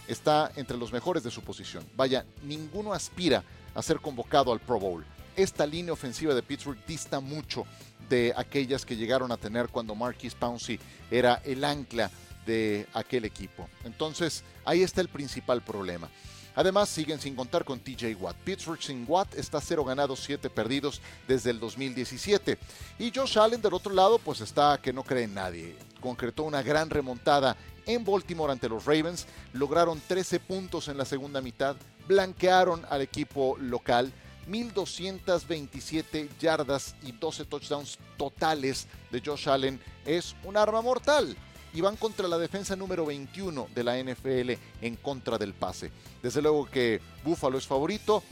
está 0.08 0.52
entre 0.56 0.78
los 0.78 0.92
mejores 0.92 1.24
de 1.24 1.32
su 1.32 1.42
posición. 1.42 1.86
Vaya, 1.96 2.26
ninguno 2.42 2.94
aspira 2.94 3.44
a 3.76 3.82
ser 3.82 4.00
convocado 4.00 4.52
al 4.52 4.60
Pro 4.60 4.80
Bowl. 4.80 5.06
Esta 5.36 5.66
línea 5.66 5.94
ofensiva 5.94 6.34
de 6.34 6.42
Pittsburgh 6.42 6.80
dista 6.88 7.20
mucho 7.20 7.66
de 8.10 8.34
aquellas 8.36 8.86
que 8.86 8.96
llegaron 8.96 9.32
a 9.32 9.38
tener 9.38 9.70
cuando 9.70 9.94
Marquis 9.94 10.34
Pouncey 10.34 10.80
era 11.12 11.42
el 11.46 11.64
ancla 11.64 12.10
de 12.46 12.88
aquel 12.94 13.26
equipo. 13.26 13.70
Entonces, 13.84 14.44
ahí 14.66 14.82
está 14.82 15.02
el 15.02 15.10
principal 15.10 15.62
problema. 15.62 16.10
Además, 16.56 16.90
siguen 16.90 17.20
sin 17.20 17.36
contar 17.36 17.64
con 17.64 17.80
TJ 17.80 18.16
Watt. 18.20 18.36
Pittsburgh 18.44 18.82
sin 18.82 19.06
Watt 19.08 19.36
está 19.36 19.62
0 19.62 19.84
ganados, 19.86 20.20
7 20.22 20.50
perdidos 20.50 21.02
desde 21.28 21.52
el 21.52 21.60
2017. 21.60 22.58
Y 23.00 23.12
Josh 23.14 23.38
Allen 23.38 23.62
del 23.62 23.74
otro 23.74 23.94
lado, 23.94 24.20
pues 24.20 24.42
está 24.42 24.80
que 24.82 24.94
no 24.94 25.04
cree 25.04 25.24
en 25.24 25.34
nadie. 25.34 25.76
Concretó 26.02 26.44
una 26.44 26.62
gran 26.62 26.90
remontada 26.90 27.56
en 27.86 28.04
Baltimore 28.06 28.52
ante 28.52 28.70
los 28.70 28.86
Ravens. 28.86 29.26
Lograron 29.54 30.02
13 30.08 30.40
puntos 30.40 30.88
en 30.88 30.98
la 30.98 31.06
segunda 31.06 31.42
mitad. 31.42 31.76
Blanquearon 32.08 32.86
al 32.90 33.02
equipo 33.02 33.58
local. 33.60 34.12
1227 34.48 36.30
yardas 36.40 36.96
y 37.04 37.12
12 37.12 37.46
touchdowns 37.46 38.00
totales 38.18 38.88
de 39.12 39.22
Josh 39.24 39.48
Allen 39.48 39.80
es 40.06 40.36
un 40.44 40.58
arma 40.58 40.82
mortal. 40.82 41.38
Y 41.74 41.82
van 41.82 41.96
contra 41.96 42.28
la 42.28 42.38
defensa 42.38 42.76
número 42.76 43.06
21 43.06 43.68
de 43.74 43.84
la 43.84 43.98
NFL 44.02 44.52
en 44.82 44.96
contra 44.96 45.38
del 45.38 45.54
pase. 45.54 45.92
Desde 46.22 46.42
luego 46.42 46.66
que 46.66 47.02
Buffalo 47.24 47.58
es 47.58 47.68
favorito, 47.68 48.24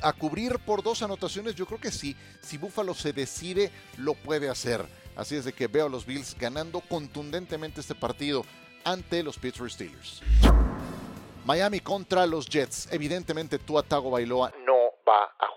a 0.00 0.12
cubrir 0.12 0.58
por 0.58 0.82
dos 0.82 1.02
anotaciones, 1.02 1.54
yo 1.54 1.66
creo 1.66 1.80
que 1.80 1.90
sí. 1.90 2.14
Si 2.42 2.58
Buffalo 2.58 2.94
se 2.94 3.12
decide, 3.12 3.70
lo 3.96 4.14
puede 4.14 4.48
hacer. 4.50 4.86
Así 5.16 5.36
es 5.36 5.44
de 5.44 5.52
que 5.52 5.66
veo 5.66 5.86
a 5.86 5.88
los 5.88 6.04
Bills 6.04 6.36
ganando 6.38 6.80
contundentemente 6.80 7.80
este 7.80 7.94
partido 7.94 8.44
ante 8.84 9.22
los 9.22 9.38
Pittsburgh 9.38 9.70
Steelers. 9.70 10.20
Miami 11.44 11.80
contra 11.80 12.26
los 12.26 12.46
Jets. 12.46 12.88
Evidentemente, 12.90 13.58
Tago 13.58 14.10
Bailoa 14.10 14.52
no 14.66 14.92
va 15.06 15.24
a 15.38 15.53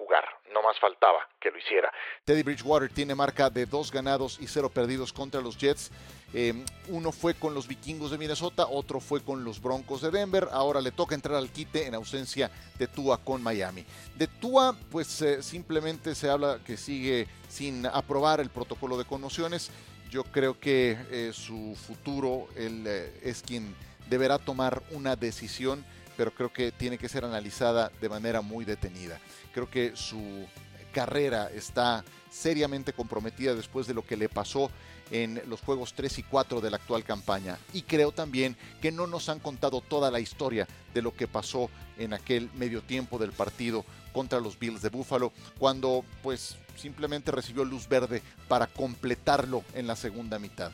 más 0.67 0.79
faltaba 0.79 1.19
que 1.39 1.49
lo 1.49 1.57
hiciera. 1.57 1.91
Teddy 2.25 2.43
Bridgewater 2.43 2.89
tiene 2.89 3.15
marca 3.15 3.49
de 3.49 3.65
dos 3.65 3.91
ganados 3.91 4.37
y 4.41 4.47
cero 4.47 4.69
perdidos 4.69 5.13
contra 5.13 5.39
los 5.39 5.57
Jets. 5.57 5.91
Eh, 6.33 6.53
uno 6.89 7.13
fue 7.13 7.33
con 7.35 7.53
los 7.53 7.67
vikingos 7.67 8.11
de 8.11 8.17
Minnesota, 8.17 8.67
otro 8.67 8.99
fue 8.99 9.23
con 9.23 9.45
los 9.45 9.61
Broncos 9.61 10.01
de 10.01 10.11
Denver. 10.11 10.49
Ahora 10.51 10.81
le 10.81 10.91
toca 10.91 11.15
entrar 11.15 11.37
al 11.37 11.49
quite 11.51 11.87
en 11.87 11.95
ausencia 11.95 12.51
de 12.77 12.87
Tua 12.87 13.17
con 13.23 13.41
Miami. 13.41 13.85
De 14.15 14.27
Tua, 14.27 14.75
pues 14.91 15.21
eh, 15.21 15.41
simplemente 15.41 16.15
se 16.15 16.29
habla 16.29 16.59
que 16.65 16.75
sigue 16.75 17.27
sin 17.47 17.85
aprobar 17.85 18.41
el 18.41 18.49
protocolo 18.49 18.97
de 18.97 19.05
conmociones. 19.05 19.71
Yo 20.09 20.25
creo 20.25 20.59
que 20.59 20.97
eh, 21.11 21.31
su 21.33 21.75
futuro 21.75 22.47
él, 22.57 22.85
es 23.23 23.41
quien 23.41 23.73
deberá 24.09 24.37
tomar 24.37 24.83
una 24.91 25.15
decisión, 25.15 25.85
pero 26.17 26.33
creo 26.33 26.51
que 26.51 26.71
tiene 26.71 26.97
que 26.97 27.07
ser 27.07 27.23
analizada 27.23 27.91
de 28.01 28.09
manera 28.09 28.41
muy 28.41 28.65
detenida. 28.65 29.19
Creo 29.53 29.69
que 29.69 29.95
su 29.95 30.47
carrera 30.91 31.49
está 31.53 32.03
seriamente 32.31 32.91
comprometida 32.91 33.53
después 33.53 33.87
de 33.87 33.93
lo 33.93 34.05
que 34.05 34.17
le 34.17 34.27
pasó 34.27 34.71
en 35.11 35.41
los 35.47 35.61
juegos 35.61 35.93
3 35.93 36.19
y 36.19 36.23
4 36.23 36.59
de 36.59 36.71
la 36.71 36.77
actual 36.77 37.03
campaña. 37.03 37.57
Y 37.71 37.83
creo 37.83 38.11
también 38.11 38.57
que 38.81 38.91
no 38.91 39.07
nos 39.07 39.29
han 39.29 39.39
contado 39.39 39.81
toda 39.81 40.11
la 40.11 40.19
historia 40.19 40.67
de 40.93 41.01
lo 41.01 41.13
que 41.13 41.27
pasó 41.27 41.69
en 41.97 42.13
aquel 42.13 42.49
medio 42.55 42.81
tiempo 42.81 43.17
del 43.17 43.31
partido 43.31 43.85
contra 44.11 44.39
los 44.39 44.57
Bills 44.57 44.81
de 44.81 44.89
Buffalo, 44.89 45.31
cuando 45.59 46.03
pues 46.23 46.57
simplemente 46.75 47.31
recibió 47.31 47.63
luz 47.63 47.87
verde 47.87 48.21
para 48.47 48.67
completarlo 48.67 49.63
en 49.73 49.87
la 49.87 49.95
segunda 49.95 50.39
mitad. 50.39 50.71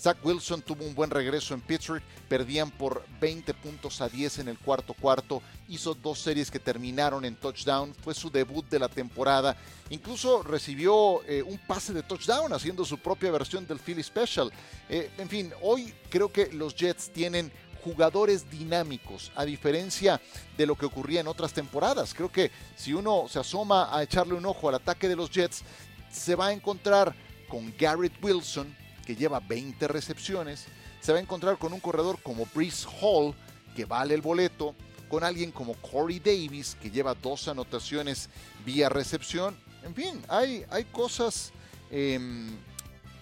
Zach 0.00 0.16
Wilson 0.24 0.62
tuvo 0.62 0.86
un 0.86 0.94
buen 0.94 1.10
regreso 1.10 1.52
en 1.52 1.60
Pittsburgh, 1.60 2.02
perdían 2.26 2.70
por 2.70 3.04
20 3.20 3.52
puntos 3.52 4.00
a 4.00 4.08
10 4.08 4.38
en 4.38 4.48
el 4.48 4.58
cuarto 4.58 4.94
cuarto, 4.94 5.42
hizo 5.68 5.92
dos 5.92 6.18
series 6.18 6.50
que 6.50 6.58
terminaron 6.58 7.26
en 7.26 7.36
touchdown, 7.36 7.94
fue 8.02 8.14
su 8.14 8.30
debut 8.30 8.66
de 8.70 8.78
la 8.78 8.88
temporada, 8.88 9.58
incluso 9.90 10.42
recibió 10.42 11.22
eh, 11.24 11.42
un 11.42 11.58
pase 11.58 11.92
de 11.92 12.02
touchdown 12.02 12.50
haciendo 12.54 12.82
su 12.86 12.96
propia 12.96 13.30
versión 13.30 13.66
del 13.66 13.78
Philly 13.78 14.02
Special. 14.02 14.50
Eh, 14.88 15.10
en 15.18 15.28
fin, 15.28 15.52
hoy 15.60 15.92
creo 16.08 16.32
que 16.32 16.50
los 16.50 16.74
Jets 16.74 17.10
tienen 17.12 17.52
jugadores 17.84 18.50
dinámicos, 18.50 19.30
a 19.34 19.44
diferencia 19.44 20.18
de 20.56 20.64
lo 20.64 20.76
que 20.76 20.86
ocurría 20.86 21.20
en 21.20 21.28
otras 21.28 21.52
temporadas. 21.52 22.14
Creo 22.14 22.32
que 22.32 22.50
si 22.74 22.94
uno 22.94 23.26
se 23.28 23.38
asoma 23.38 23.94
a 23.94 24.02
echarle 24.02 24.32
un 24.32 24.46
ojo 24.46 24.70
al 24.70 24.76
ataque 24.76 25.10
de 25.10 25.16
los 25.16 25.30
Jets, 25.30 25.62
se 26.10 26.34
va 26.36 26.46
a 26.46 26.52
encontrar 26.54 27.14
con 27.48 27.74
Garrett 27.78 28.14
Wilson, 28.22 28.74
que 29.06 29.16
lleva 29.16 29.40
20 29.40 29.88
recepciones, 29.88 30.66
se 31.00 31.12
va 31.12 31.18
a 31.18 31.22
encontrar 31.22 31.58
con 31.58 31.72
un 31.72 31.80
corredor 31.80 32.18
como 32.22 32.46
Brees 32.54 32.86
Hall, 33.00 33.34
que 33.74 33.84
vale 33.84 34.14
el 34.14 34.20
boleto, 34.20 34.74
con 35.08 35.24
alguien 35.24 35.50
como 35.50 35.74
Corey 35.74 36.20
Davis, 36.20 36.76
que 36.80 36.90
lleva 36.90 37.14
dos 37.14 37.48
anotaciones 37.48 38.30
vía 38.64 38.88
recepción. 38.88 39.56
En 39.82 39.94
fin, 39.94 40.22
hay, 40.28 40.64
hay 40.70 40.84
cosas. 40.84 41.52
Em, 41.90 42.56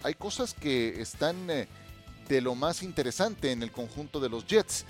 hay 0.03 0.15
cosas 0.15 0.55
que 0.55 1.01
están 1.01 1.51
eh, 1.51 1.67
de 2.29 2.41
lo 2.41 2.55
más 2.55 2.83
interesante 2.83 3.51
en 3.51 3.63
el 3.63 3.73
conjunto 3.73 4.21
de 4.21 4.29
los 4.29 4.47
Jets. 4.47 4.85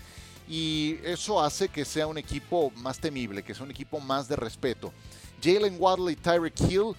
Y 0.48 0.96
eso 1.04 1.42
hace 1.42 1.68
que 1.68 1.84
sea 1.84 2.06
un 2.06 2.18
equipo 2.18 2.70
más 2.76 2.98
temible, 2.98 3.42
que 3.42 3.54
sea 3.54 3.64
un 3.64 3.70
equipo 3.70 4.00
más 4.00 4.28
de 4.28 4.36
respeto. 4.36 4.92
Jalen 5.42 5.76
Waddle 5.78 6.12
y 6.12 6.16
Tyreek 6.16 6.60
Hill 6.60 6.96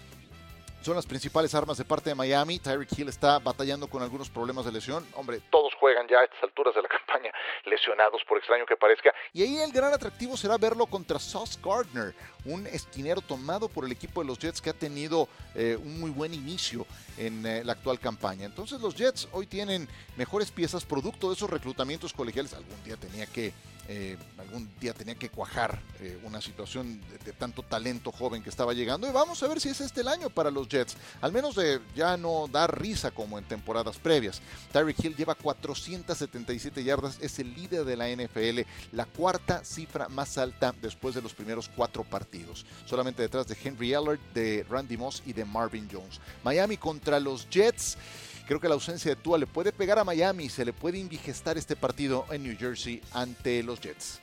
son 0.81 0.95
las 0.95 1.05
principales 1.05 1.53
armas 1.53 1.77
de 1.77 1.85
parte 1.85 2.09
de 2.09 2.15
Miami. 2.15 2.59
Tyreek 2.59 2.97
Hill 2.97 3.09
está 3.09 3.39
batallando 3.39 3.87
con 3.87 4.01
algunos 4.01 4.29
problemas 4.29 4.65
de 4.65 4.71
lesión. 4.71 5.05
Hombre, 5.15 5.41
todos 5.49 5.73
juegan 5.75 6.07
ya 6.07 6.19
a 6.19 6.23
estas 6.23 6.43
alturas 6.43 6.73
de 6.75 6.81
la 6.81 6.87
campaña 6.99 7.31
lesionados, 7.65 8.21
por 8.27 8.37
extraño 8.37 8.65
que 8.65 8.75
parezca. 8.77 9.13
Y 9.33 9.43
ahí 9.43 9.57
el 9.57 9.71
gran 9.71 9.93
atractivo 9.93 10.37
será 10.37 10.57
verlo 10.57 10.85
contra 10.85 11.19
Sauce 11.19 11.59
Gardner, 11.63 12.13
un 12.45 12.67
esquinero 12.67 13.21
tomado 13.21 13.67
por 13.67 13.85
el 13.85 13.91
equipo 13.91 14.21
de 14.21 14.27
los 14.27 14.39
Jets 14.39 14.61
que 14.61 14.69
ha 14.69 14.73
tenido 14.73 15.27
eh, 15.55 15.77
un 15.81 15.99
muy 15.99 16.11
buen 16.11 16.33
inicio 16.33 16.85
en 17.17 17.45
eh, 17.45 17.63
la 17.63 17.73
actual 17.73 17.99
campaña. 17.99 18.45
Entonces 18.45 18.79
los 18.81 18.95
Jets 18.95 19.27
hoy 19.31 19.47
tienen 19.47 19.87
mejores 20.17 20.51
piezas 20.51 20.85
producto 20.85 21.29
de 21.29 21.35
esos 21.35 21.49
reclutamientos 21.49 22.13
colegiales. 22.13 22.53
Algún 22.53 22.83
día 22.83 22.95
tenía 22.97 23.25
que 23.25 23.53
eh, 23.91 24.17
algún 24.37 24.69
día 24.79 24.93
tenía 24.93 25.15
que 25.15 25.29
cuajar 25.29 25.81
una 26.23 26.41
situación 26.41 27.01
de, 27.25 27.33
tanto 27.33 27.63
talento 27.63 28.11
joven 28.11 28.43
que 28.43 28.49
estaba 28.49 28.73
llegando 28.73 29.07
y 29.09 29.11
vamos 29.11 29.41
a 29.41 29.47
ver 29.47 29.59
si 29.59 29.69
es 29.69 29.81
este 29.81 30.01
el 30.01 30.07
año 30.07 30.29
para 30.29 30.51
los 30.51 30.69
Jets, 30.69 30.95
al 31.21 31.31
menos 31.31 31.55
de 31.55 31.79
ya 31.95 32.15
no 32.15 32.47
dar 32.47 32.79
risa 32.79 33.09
como 33.09 33.39
en 33.39 33.45
temporadas 33.45 33.97
previas. 33.97 34.41
Tyreek 34.71 35.03
Hill 35.03 35.15
lleva 35.15 35.33
477 35.33 36.83
yardas, 36.83 37.17
es 37.19 37.39
el 37.39 37.53
líder 37.55 37.83
de 37.83 37.97
la 37.97 38.07
NFL, 38.09 38.61
la 38.91 39.05
cuarta 39.05 39.65
cifra 39.65 40.07
más 40.07 40.37
alta 40.37 40.73
después 40.81 41.15
de 41.15 41.21
los 41.21 41.33
primeros 41.33 41.69
cuatro 41.75 42.03
partidos, 42.03 42.28
solamente 42.85 43.21
detrás 43.21 43.47
de 43.47 43.57
Henry 43.63 43.93
Allard, 43.93 44.19
de 44.33 44.65
Randy 44.69 44.97
Moss 44.97 45.23
y 45.25 45.33
de 45.33 45.45
Marvin 45.45 45.87
Jones. 45.91 46.19
Miami 46.43 46.77
contra 46.77 47.19
los 47.19 47.49
Jets. 47.49 47.97
Creo 48.47 48.59
que 48.59 48.67
la 48.67 48.73
ausencia 48.73 49.13
de 49.13 49.21
Tua 49.21 49.37
le 49.37 49.45
puede 49.45 49.71
pegar 49.71 49.99
a 49.99 50.03
Miami, 50.03 50.49
se 50.49 50.65
le 50.65 50.73
puede 50.73 50.97
indigestar 50.97 51.57
este 51.57 51.75
partido 51.75 52.25
en 52.31 52.43
New 52.43 52.57
Jersey 52.57 53.01
ante 53.13 53.61
los 53.61 53.79
Jets. 53.79 54.21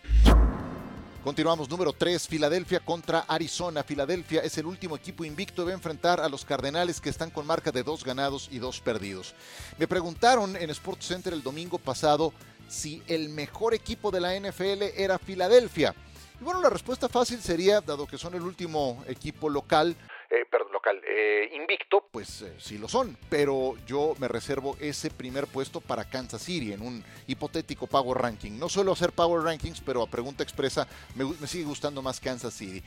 Continuamos, 1.27 1.69
número 1.69 1.93
3, 1.93 2.29
Filadelfia 2.29 2.79
contra 2.79 3.21
Arizona. 3.21 3.83
Filadelfia 3.83 4.43
es 4.43 4.59
el 4.59 4.67
último 4.67 4.95
equipo 4.95 5.25
invicto 5.25 5.65
de 5.65 5.73
enfrentar 5.73 6.21
a 6.21 6.29
los 6.29 6.45
Cardenales 6.45 7.01
que 7.01 7.09
están 7.09 7.31
con 7.31 7.45
marca 7.45 7.73
de 7.73 7.83
dos 7.83 8.05
ganados 8.05 8.49
y 8.53 8.59
dos 8.61 8.81
perdidos. 8.81 9.35
Me 9.77 9.89
preguntaron 9.89 10.55
en 10.57 10.71
Sports 10.71 11.07
Center 11.07 11.33
el 11.33 11.43
domingo 11.43 11.79
pasado 11.79 12.33
si 12.69 13.03
el 13.09 13.29
mejor 13.29 13.75
equipo 13.75 14.13
de 14.13 14.21
la 14.21 14.39
NFL 14.39 14.83
era 14.97 15.19
Filadelfia. 15.19 15.97
Y 16.41 16.45
bueno, 16.45 16.61
la 16.61 16.69
respuesta 16.69 17.09
fácil 17.09 17.41
sería, 17.41 17.81
dado 17.81 18.07
que 18.07 18.19
son 18.19 18.35
el 18.35 18.43
último 18.43 19.03
equipo 19.09 19.49
local, 19.49 19.97
eh, 20.29 20.45
perdón, 20.51 20.73
local 20.73 21.01
eh, 21.07 21.49
invicto, 21.55 22.05
pues 22.11 22.43
eh, 22.43 22.53
sí 22.59 22.79
lo 22.79 22.89
son, 22.89 23.17
pero 23.31 23.77
yo 23.87 24.15
me 24.19 24.29
reservo 24.29 24.77
ese 24.81 25.09
primer 25.11 25.47
puesto 25.47 25.81
para 25.81 26.05
Kansas 26.05 26.43
City 26.43 26.73
en 26.73 26.83
un 26.83 27.03
hipotético 27.27 27.87
Power 27.87 28.19
Ranking. 28.19 28.59
No 28.59 28.69
suelo 28.69 28.93
hacer 28.93 29.13
Power 29.13 29.45
Rankings, 29.45 29.81
pero 29.81 30.03
a 30.03 30.09
pregunta 30.09 30.43
expresa 30.43 30.87
me, 31.15 31.25
me 31.25 31.47
sigue 31.47 31.65
gustando 31.65 32.03
más 32.03 32.21
Kansas 32.21 32.53
City, 32.53 32.83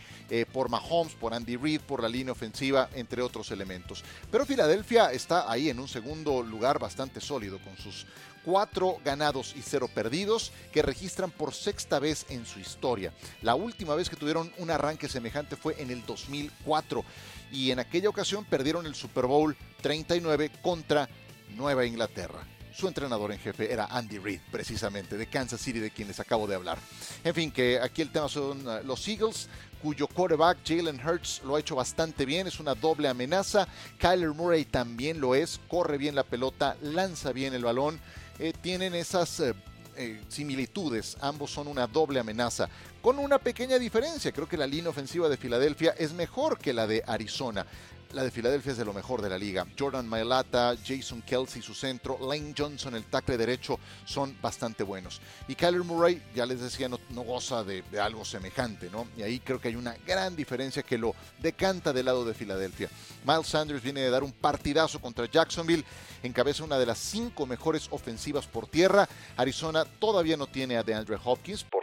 por 0.52 0.70
Mahomes, 0.70 1.16
por 1.16 1.34
Andy 1.34 1.56
Reid, 1.56 1.82
por 1.82 2.04
la 2.04 2.10
línea 2.10 2.34
ofensiva, 2.34 2.90
entre 2.94 3.22
otros 3.22 3.50
elementos. 3.52 4.04
Pero 4.30 4.46
Filadelfia 4.46 5.12
está 5.12 5.50
ahí 5.50 5.70
en 5.70 5.80
un 5.80 5.88
segundo 5.88 6.44
lugar 6.44 6.78
bastante 6.78 7.22
sólido 7.22 7.58
con 7.60 7.76
sus 7.78 8.06
cuatro 8.44 8.98
ganados 9.04 9.54
y 9.56 9.62
cero 9.62 9.90
perdidos 9.94 10.52
que 10.72 10.82
registran 10.82 11.32
por 11.32 11.54
sexta 11.54 12.00
vez 12.00 12.26
en 12.30 12.46
su 12.46 12.60
historia. 12.60 13.14
La 13.42 13.56
última 13.56 13.96
vez 13.96 14.10
que 14.10 14.16
tuvieron 14.16 14.52
un 14.58 14.72
arranque 14.72 15.08
semejante 15.08 15.56
fue 15.56 15.76
en 15.82 15.92
el 15.92 16.06
2004 16.06 17.04
y 17.52 17.72
en 17.72 17.80
aquella 17.80 18.10
ocasión 18.10 18.46
perdieron 18.46 18.86
el 18.86 18.96
Super 18.96 19.26
Bowl 19.26 19.56
39 19.82 20.52
contra 20.62 21.10
Nueva 21.56 21.86
Inglaterra. 21.86 22.46
Su 22.80 22.88
entrenador 22.88 23.32
en 23.32 23.40
jefe 23.40 23.74
era 23.74 23.88
Andy 23.88 24.20
Reid, 24.20 24.40
precisamente, 24.52 25.18
de 25.18 25.28
Kansas 25.28 25.60
City, 25.60 25.80
de 25.80 25.92
quien 25.92 26.08
les 26.08 26.20
acabo 26.20 26.48
de 26.48 26.56
hablar. 26.56 26.78
En 27.24 27.34
fin, 27.34 27.52
que 27.52 27.78
aquí 27.78 28.02
el 28.02 28.12
tema 28.12 28.30
son 28.30 28.66
uh, 28.66 28.84
los 28.86 29.06
Eagles, 29.08 29.50
cuyo 29.82 30.08
quarterback 30.08 30.60
Jalen 30.66 31.06
Hurts 31.06 31.42
lo 31.44 31.56
ha 31.56 31.60
hecho 31.60 31.76
bastante 31.76 32.26
bien, 32.26 32.48
es 32.48 32.60
una 32.60 32.76
doble 32.76 33.10
amenaza. 33.10 33.68
Kyler 33.98 34.30
Murray 34.30 34.66
también 34.66 35.20
lo 35.20 35.36
es, 35.36 35.60
corre 35.68 35.98
bien 35.98 36.16
la 36.16 36.24
pelota, 36.24 36.78
lanza 36.82 37.34
bien 37.34 37.54
el 37.54 37.66
balón. 37.66 38.00
Eh, 38.40 38.54
tienen 38.62 38.96
esas 38.96 39.42
eh, 39.42 39.54
eh, 39.98 40.22
similitudes, 40.30 41.18
ambos 41.20 41.52
son 41.52 41.68
una 41.68 41.88
doble 41.88 42.22
amenaza, 42.22 42.70
con 43.02 43.20
una 43.20 43.38
pequeña 43.38 43.78
diferencia, 43.78 44.32
creo 44.32 44.48
que 44.48 44.56
la 44.56 44.66
línea 44.66 44.90
ofensiva 44.90 45.28
de 45.28 45.36
Filadelfia 45.36 45.94
es 45.98 46.14
mejor 46.14 46.58
que 46.58 46.72
la 46.72 46.88
de 46.88 47.04
Arizona. 47.06 47.66
La 48.14 48.24
de 48.24 48.32
Filadelfia 48.32 48.72
es 48.72 48.78
de 48.80 48.86
lo 48.86 48.92
mejor 48.92 49.22
de 49.22 49.30
la 49.30 49.38
liga. 49.38 49.68
Jordan 49.78 50.08
Mailata, 50.08 50.76
Jason 50.84 51.22
Kelsey, 51.22 51.62
su 51.62 51.76
centro, 51.76 52.18
Lane 52.20 52.56
Johnson, 52.58 52.96
el 52.96 53.04
tackle 53.04 53.38
derecho, 53.38 53.80
son 54.04 54.36
bastante 54.42 54.82
buenos. 54.82 55.22
Y 55.48 55.54
Kyler 55.54 55.84
Murray, 55.84 56.20
ya 56.34 56.48
les 56.48 56.60
decía, 56.60 56.90
no, 56.90 56.98
goza 57.22 57.64
de, 57.64 57.84
algo 58.02 58.26
semejante, 58.26 58.90
¿no? 58.90 59.08
Y 59.16 59.22
ahí 59.22 59.40
creo 59.40 59.62
que 59.62 59.68
hay 59.68 59.76
una 59.76 59.96
gran 60.08 60.36
diferencia 60.36 60.82
que 60.82 60.98
lo 60.98 61.14
decanta 61.40 61.94
del 61.94 62.08
lado 62.08 62.26
de 62.26 62.34
Filadelfia. 62.34 62.90
Miles 63.26 63.46
Sanders 63.46 63.84
viene 63.84 64.02
de 64.02 64.10
dar 64.10 64.24
un 64.24 64.32
partidazo 64.32 65.00
contra 65.00 65.28
Jacksonville, 65.28 65.86
encabeza 66.24 66.64
una 66.64 66.80
de 66.80 66.88
las 66.88 66.98
cinco 66.98 67.46
mejores 67.46 67.90
ofensivas 67.92 68.48
por 68.48 68.66
tierra. 68.66 69.08
Arizona 69.38 69.86
todavía 69.86 70.36
no 70.36 70.48
tiene 70.48 70.78
a 70.78 70.84
DeAndre 70.84 71.20
Hopkins, 71.24 71.64
por 71.64 71.79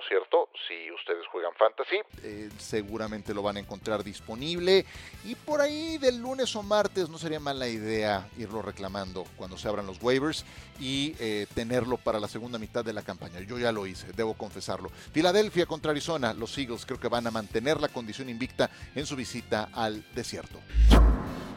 fantasy, 1.56 1.96
eh, 2.22 2.50
seguramente 2.58 3.34
lo 3.34 3.42
van 3.42 3.56
a 3.56 3.60
encontrar 3.60 4.04
disponible 4.04 4.84
y 5.24 5.34
por 5.34 5.60
ahí 5.60 5.98
del 5.98 6.18
lunes 6.18 6.54
o 6.56 6.62
martes 6.62 7.08
no 7.08 7.18
sería 7.18 7.40
mala 7.40 7.68
idea 7.68 8.28
irlo 8.38 8.62
reclamando 8.62 9.24
cuando 9.36 9.56
se 9.58 9.68
abran 9.68 9.86
los 9.86 10.02
waivers 10.02 10.44
y 10.78 11.14
eh, 11.18 11.46
tenerlo 11.54 11.96
para 11.96 12.20
la 12.20 12.28
segunda 12.28 12.58
mitad 12.58 12.84
de 12.84 12.92
la 12.92 13.02
campaña. 13.02 13.40
Yo 13.40 13.58
ya 13.58 13.72
lo 13.72 13.86
hice, 13.86 14.12
debo 14.12 14.34
confesarlo. 14.34 14.90
Filadelfia 15.12 15.66
contra 15.66 15.90
Arizona, 15.90 16.32
los 16.32 16.56
Eagles 16.58 16.86
creo 16.86 17.00
que 17.00 17.08
van 17.08 17.26
a 17.26 17.30
mantener 17.30 17.80
la 17.80 17.88
condición 17.88 18.28
invicta 18.28 18.70
en 18.94 19.06
su 19.06 19.16
visita 19.16 19.68
al 19.72 20.04
desierto. 20.14 20.60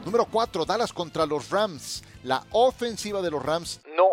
Número 0.04 0.24
4, 0.24 0.64
Dallas 0.64 0.92
contra 0.92 1.26
los 1.26 1.50
Rams. 1.50 2.02
La 2.22 2.44
ofensiva 2.52 3.20
de 3.20 3.30
los 3.30 3.42
Rams 3.42 3.80
no. 3.96 4.09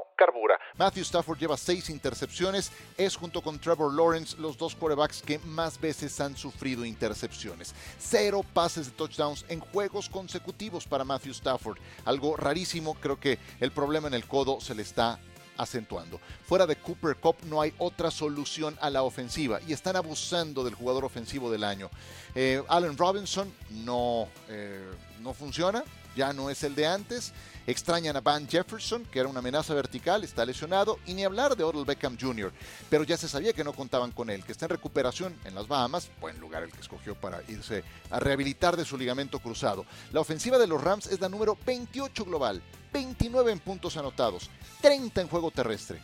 Matthew 0.77 1.05
Stafford 1.05 1.39
lleva 1.39 1.57
seis 1.57 1.89
intercepciones, 1.89 2.71
es 2.97 3.15
junto 3.15 3.41
con 3.41 3.57
Trevor 3.57 3.93
Lawrence 3.93 4.37
los 4.37 4.57
dos 4.57 4.75
quarterbacks 4.75 5.23
que 5.23 5.39
más 5.39 5.79
veces 5.79 6.19
han 6.21 6.37
sufrido 6.37 6.85
intercepciones. 6.85 7.73
Cero 7.99 8.45
pases 8.53 8.85
de 8.85 8.91
touchdowns 8.91 9.43
en 9.49 9.59
juegos 9.59 10.07
consecutivos 10.07 10.85
para 10.85 11.03
Matthew 11.03 11.31
Stafford. 11.31 11.79
Algo 12.05 12.37
rarísimo, 12.37 12.93
creo 12.93 13.19
que 13.19 13.39
el 13.59 13.71
problema 13.71 14.07
en 14.07 14.13
el 14.13 14.27
codo 14.27 14.61
se 14.61 14.75
le 14.75 14.83
está 14.83 15.19
acentuando. 15.57 16.19
Fuera 16.45 16.67
de 16.67 16.75
Cooper 16.75 17.15
Cup 17.15 17.37
no 17.45 17.59
hay 17.59 17.73
otra 17.79 18.11
solución 18.11 18.77
a 18.79 18.91
la 18.91 19.01
ofensiva 19.01 19.59
y 19.67 19.73
están 19.73 19.95
abusando 19.95 20.63
del 20.63 20.75
jugador 20.75 21.05
ofensivo 21.05 21.51
del 21.51 21.63
año. 21.63 21.89
Eh, 22.35 22.61
Allen 22.67 22.97
Robinson 22.97 23.51
no, 23.71 24.27
eh, 24.47 24.87
no 25.21 25.33
funciona, 25.33 25.83
ya 26.15 26.33
no 26.33 26.51
es 26.51 26.63
el 26.63 26.75
de 26.75 26.85
antes. 26.85 27.33
Extrañan 27.67 28.15
a 28.15 28.21
Van 28.21 28.47
Jefferson, 28.47 29.03
que 29.03 29.19
era 29.19 29.27
una 29.27 29.39
amenaza 29.39 29.73
vertical, 29.73 30.23
está 30.23 30.45
lesionado, 30.45 30.99
y 31.05 31.13
ni 31.13 31.25
hablar 31.25 31.57
de 31.57 31.65
Odell 31.65 31.83
Beckham 31.83 32.17
Jr., 32.17 32.53
pero 32.89 33.03
ya 33.03 33.17
se 33.17 33.27
sabía 33.27 33.51
que 33.51 33.65
no 33.65 33.73
contaban 33.73 34.13
con 34.13 34.29
él, 34.29 34.45
que 34.45 34.53
está 34.53 34.67
en 34.67 34.69
recuperación 34.69 35.35
en 35.43 35.53
las 35.53 35.67
Bahamas, 35.67 36.09
buen 36.21 36.39
lugar 36.39 36.63
el 36.63 36.71
que 36.71 36.79
escogió 36.79 37.13
para 37.15 37.43
irse 37.49 37.83
a 38.09 38.21
rehabilitar 38.21 38.77
de 38.77 38.85
su 38.85 38.97
ligamento 38.97 39.39
cruzado. 39.39 39.85
La 40.13 40.21
ofensiva 40.21 40.57
de 40.57 40.67
los 40.67 40.81
Rams 40.81 41.07
es 41.07 41.19
la 41.19 41.27
número 41.27 41.57
28 41.65 42.23
global, 42.23 42.63
29 42.93 43.51
en 43.51 43.59
puntos 43.59 43.97
anotados, 43.97 44.49
30 44.79 45.19
en 45.19 45.27
juego 45.27 45.51
terrestre. 45.51 46.01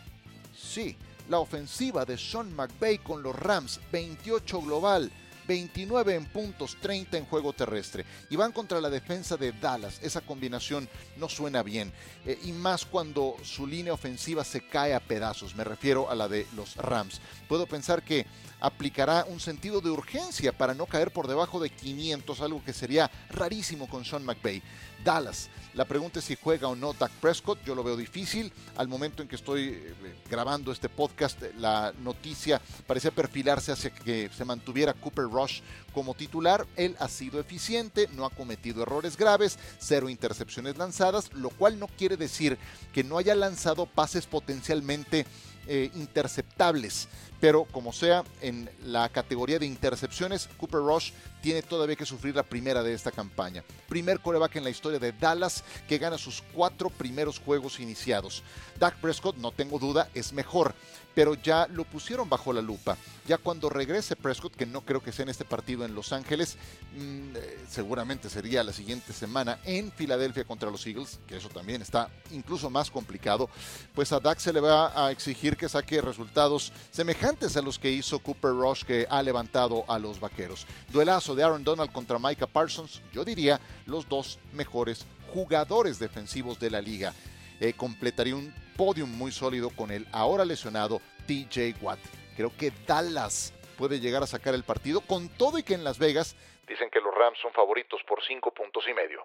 Sí, 0.53 0.97
la 1.29 1.39
ofensiva 1.39 2.03
de 2.03 2.17
Sean 2.17 2.53
McVay 2.53 2.97
con 2.97 3.23
los 3.23 3.37
Rams, 3.37 3.79
28 3.89 4.61
global, 4.63 5.09
29 5.47 6.15
en 6.15 6.25
puntos, 6.25 6.77
30 6.81 7.17
en 7.17 7.25
juego 7.25 7.53
terrestre. 7.53 8.05
Y 8.29 8.35
van 8.35 8.51
contra 8.51 8.81
la 8.81 8.89
defensa 8.89 9.37
de 9.37 9.51
Dallas. 9.51 9.99
Esa 10.01 10.21
combinación 10.21 10.89
no 11.17 11.29
suena 11.29 11.63
bien. 11.63 11.91
Eh, 12.25 12.39
y 12.43 12.51
más 12.51 12.85
cuando 12.85 13.35
su 13.43 13.67
línea 13.67 13.93
ofensiva 13.93 14.43
se 14.43 14.67
cae 14.67 14.93
a 14.93 14.99
pedazos. 14.99 15.55
Me 15.55 15.63
refiero 15.63 16.09
a 16.09 16.15
la 16.15 16.27
de 16.27 16.47
los 16.55 16.75
Rams. 16.75 17.21
Puedo 17.47 17.67
pensar 17.67 18.03
que 18.03 18.25
aplicará 18.59 19.25
un 19.27 19.41
sentido 19.41 19.81
de 19.81 19.89
urgencia 19.89 20.57
para 20.57 20.73
no 20.73 20.85
caer 20.85 21.11
por 21.11 21.27
debajo 21.27 21.59
de 21.59 21.69
500, 21.69 22.39
algo 22.39 22.63
que 22.63 22.71
sería 22.71 23.11
rarísimo 23.29 23.89
con 23.89 24.05
Sean 24.05 24.23
McVay. 24.23 24.63
Dallas. 25.03 25.49
La 25.73 25.85
pregunta 25.85 26.19
es 26.19 26.25
si 26.25 26.35
juega 26.35 26.67
o 26.67 26.75
no 26.75 26.93
Dak 26.93 27.11
Prescott. 27.13 27.63
Yo 27.65 27.73
lo 27.73 27.83
veo 27.83 27.97
difícil. 27.97 28.53
Al 28.75 28.87
momento 28.87 29.23
en 29.23 29.27
que 29.27 29.35
estoy 29.35 29.69
eh, 29.69 29.93
grabando 30.29 30.71
este 30.71 30.87
podcast, 30.87 31.41
la 31.57 31.93
noticia 32.03 32.61
parecía 32.85 33.09
perfilarse 33.09 33.71
hacia 33.71 33.89
que 33.89 34.29
se 34.35 34.45
mantuviera 34.45 34.93
Cooper 34.93 35.25
Rush 35.25 35.61
como 35.91 36.13
titular. 36.13 36.67
Él 36.75 36.95
ha 36.99 37.07
sido 37.07 37.39
eficiente, 37.39 38.07
no 38.15 38.25
ha 38.25 38.29
cometido 38.29 38.83
errores 38.83 39.17
graves, 39.17 39.57
cero 39.79 40.09
intercepciones 40.09 40.77
lanzadas, 40.77 41.33
lo 41.33 41.49
cual 41.49 41.79
no 41.79 41.87
quiere 41.87 42.17
decir 42.17 42.59
que 42.93 43.03
no 43.03 43.17
haya 43.17 43.33
lanzado 43.33 43.87
pases 43.87 44.27
potencialmente 44.27 45.25
eh, 45.65 45.89
interceptables. 45.95 47.07
Pero 47.43 47.65
como 47.65 47.91
sea, 47.91 48.23
en 48.39 48.69
la 48.85 49.09
categoría 49.09 49.59
de 49.59 49.65
intercepciones, 49.65 50.47
Cooper 50.55 50.79
Rush 50.79 51.11
tiene 51.41 51.61
todavía 51.61 51.97
que 51.97 52.05
sufrir 52.05 52.33
la 52.33 52.43
primera 52.43 52.81
de 52.81 52.93
esta 52.93 53.11
campaña. 53.11 53.65
Primer 53.89 54.21
coreback 54.21 54.55
en 54.55 54.63
la 54.63 54.69
historia 54.69 54.97
de 54.97 55.11
Dallas 55.11 55.61
que 55.89 55.97
gana 55.97 56.17
sus 56.17 56.41
cuatro 56.53 56.89
primeros 56.89 57.39
juegos 57.39 57.81
iniciados. 57.81 58.43
Dak 58.79 58.95
Prescott, 59.01 59.35
no 59.35 59.51
tengo 59.51 59.77
duda, 59.77 60.07
es 60.13 60.31
mejor, 60.31 60.73
pero 61.13 61.35
ya 61.35 61.67
lo 61.67 61.83
pusieron 61.83 62.29
bajo 62.29 62.53
la 62.53 62.61
lupa. 62.61 62.97
Ya 63.27 63.37
cuando 63.37 63.69
regrese 63.69 64.15
Prescott, 64.15 64.55
que 64.55 64.65
no 64.65 64.81
creo 64.81 65.01
que 65.01 65.11
sea 65.11 65.23
en 65.23 65.29
este 65.29 65.45
partido 65.45 65.83
en 65.85 65.95
Los 65.95 66.13
Ángeles, 66.13 66.57
mm, 66.95 67.35
eh, 67.35 67.59
seguramente 67.69 68.29
sería 68.29 68.63
la 68.63 68.73
siguiente 68.73 69.13
semana 69.13 69.59
en 69.65 69.91
Filadelfia 69.91 70.45
contra 70.45 70.71
los 70.71 70.85
Eagles, 70.87 71.19
que 71.27 71.37
eso 71.37 71.49
también 71.49 71.81
está 71.81 72.09
incluso 72.31 72.69
más 72.69 72.89
complicado, 72.89 73.49
pues 73.93 74.11
a 74.11 74.19
Dak 74.19 74.39
se 74.39 74.53
le 74.53 74.59
va 74.59 74.91
a 75.05 75.11
exigir 75.11 75.55
que 75.55 75.69
saque 75.69 76.01
resultados 76.01 76.71
semejantes 76.91 77.32
a 77.33 77.61
los 77.61 77.79
que 77.79 77.89
hizo 77.89 78.19
Cooper 78.19 78.51
Rush 78.51 78.83
que 78.83 79.07
ha 79.09 79.21
levantado 79.23 79.83
a 79.87 79.97
los 79.97 80.19
Vaqueros. 80.19 80.67
Duelazo 80.89 81.33
de 81.33 81.43
Aaron 81.43 81.63
Donald 81.63 81.91
contra 81.91 82.19
Micah 82.19 82.45
Parsons, 82.45 83.01
yo 83.11 83.25
diría 83.25 83.59
los 83.87 84.07
dos 84.07 84.39
mejores 84.53 85.07
jugadores 85.33 85.97
defensivos 85.97 86.59
de 86.59 86.69
la 86.69 86.79
liga. 86.79 87.11
Eh, 87.59 87.73
completaría 87.73 88.35
un 88.35 88.53
podium 88.77 89.09
muy 89.09 89.31
sólido 89.31 89.71
con 89.71 89.89
el 89.89 90.07
ahora 90.11 90.45
lesionado 90.45 91.01
TJ 91.25 91.75
Watt. 91.81 91.99
Creo 92.37 92.55
que 92.55 92.71
Dallas 92.85 93.51
puede 93.77 93.99
llegar 93.99 94.21
a 94.21 94.27
sacar 94.27 94.53
el 94.53 94.63
partido 94.63 95.01
con 95.01 95.27
todo 95.27 95.57
y 95.57 95.63
que 95.63 95.73
en 95.73 95.83
Las 95.83 95.97
Vegas 95.97 96.35
dicen 96.67 96.89
que 96.91 97.01
los 97.01 97.13
Rams 97.15 97.39
son 97.41 97.51
favoritos 97.51 97.99
por 98.07 98.23
cinco 98.23 98.51
puntos 98.51 98.83
y 98.87 98.93
medio. 98.93 99.21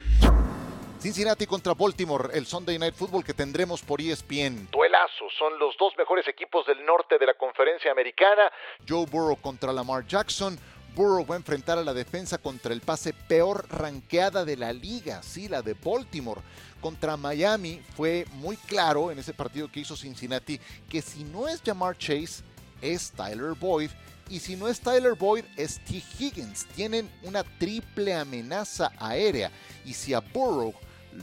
Cincinnati 0.98 1.46
contra 1.46 1.74
Baltimore, 1.74 2.30
el 2.32 2.46
Sunday 2.46 2.78
Night 2.78 2.94
Football 2.94 3.22
que 3.22 3.34
tendremos 3.34 3.82
por 3.82 4.00
ESPN. 4.00 4.68
Son 5.36 5.58
los 5.58 5.76
dos 5.76 5.94
mejores 5.98 6.26
equipos 6.28 6.66
del 6.66 6.84
norte 6.84 7.18
de 7.18 7.26
la 7.26 7.34
conferencia 7.34 7.90
americana. 7.90 8.50
Joe 8.88 9.06
Burrow 9.06 9.36
contra 9.36 9.72
Lamar 9.72 10.06
Jackson, 10.06 10.58
Burrow 10.94 11.24
va 11.24 11.34
a 11.34 11.38
enfrentar 11.38 11.78
a 11.78 11.84
la 11.84 11.94
defensa 11.94 12.38
contra 12.38 12.72
el 12.72 12.80
pase 12.80 13.12
peor 13.12 13.66
ranqueada 13.70 14.44
de 14.44 14.56
la 14.56 14.72
liga, 14.72 15.22
sí, 15.22 15.48
la 15.48 15.62
de 15.62 15.74
Baltimore. 15.74 16.40
Contra 16.80 17.16
Miami 17.16 17.82
fue 17.96 18.24
muy 18.32 18.56
claro 18.56 19.10
en 19.10 19.18
ese 19.18 19.34
partido 19.34 19.70
que 19.70 19.80
hizo 19.80 19.96
Cincinnati 19.96 20.60
que 20.88 21.02
si 21.02 21.24
no 21.24 21.46
es 21.46 21.62
Jamar 21.62 21.96
Chase, 21.98 22.42
es 22.80 23.12
Tyler 23.12 23.52
Boyd. 23.52 23.90
Y 24.30 24.40
si 24.40 24.56
no 24.56 24.68
es 24.68 24.80
Tyler 24.80 25.14
Boyd, 25.14 25.44
es 25.56 25.82
T. 25.84 26.02
Higgins. 26.18 26.66
Tienen 26.74 27.10
una 27.22 27.42
triple 27.44 28.14
amenaza 28.14 28.92
aérea. 28.98 29.50
Y 29.84 29.94
si 29.94 30.12
a 30.14 30.20
Burrow 30.20 30.74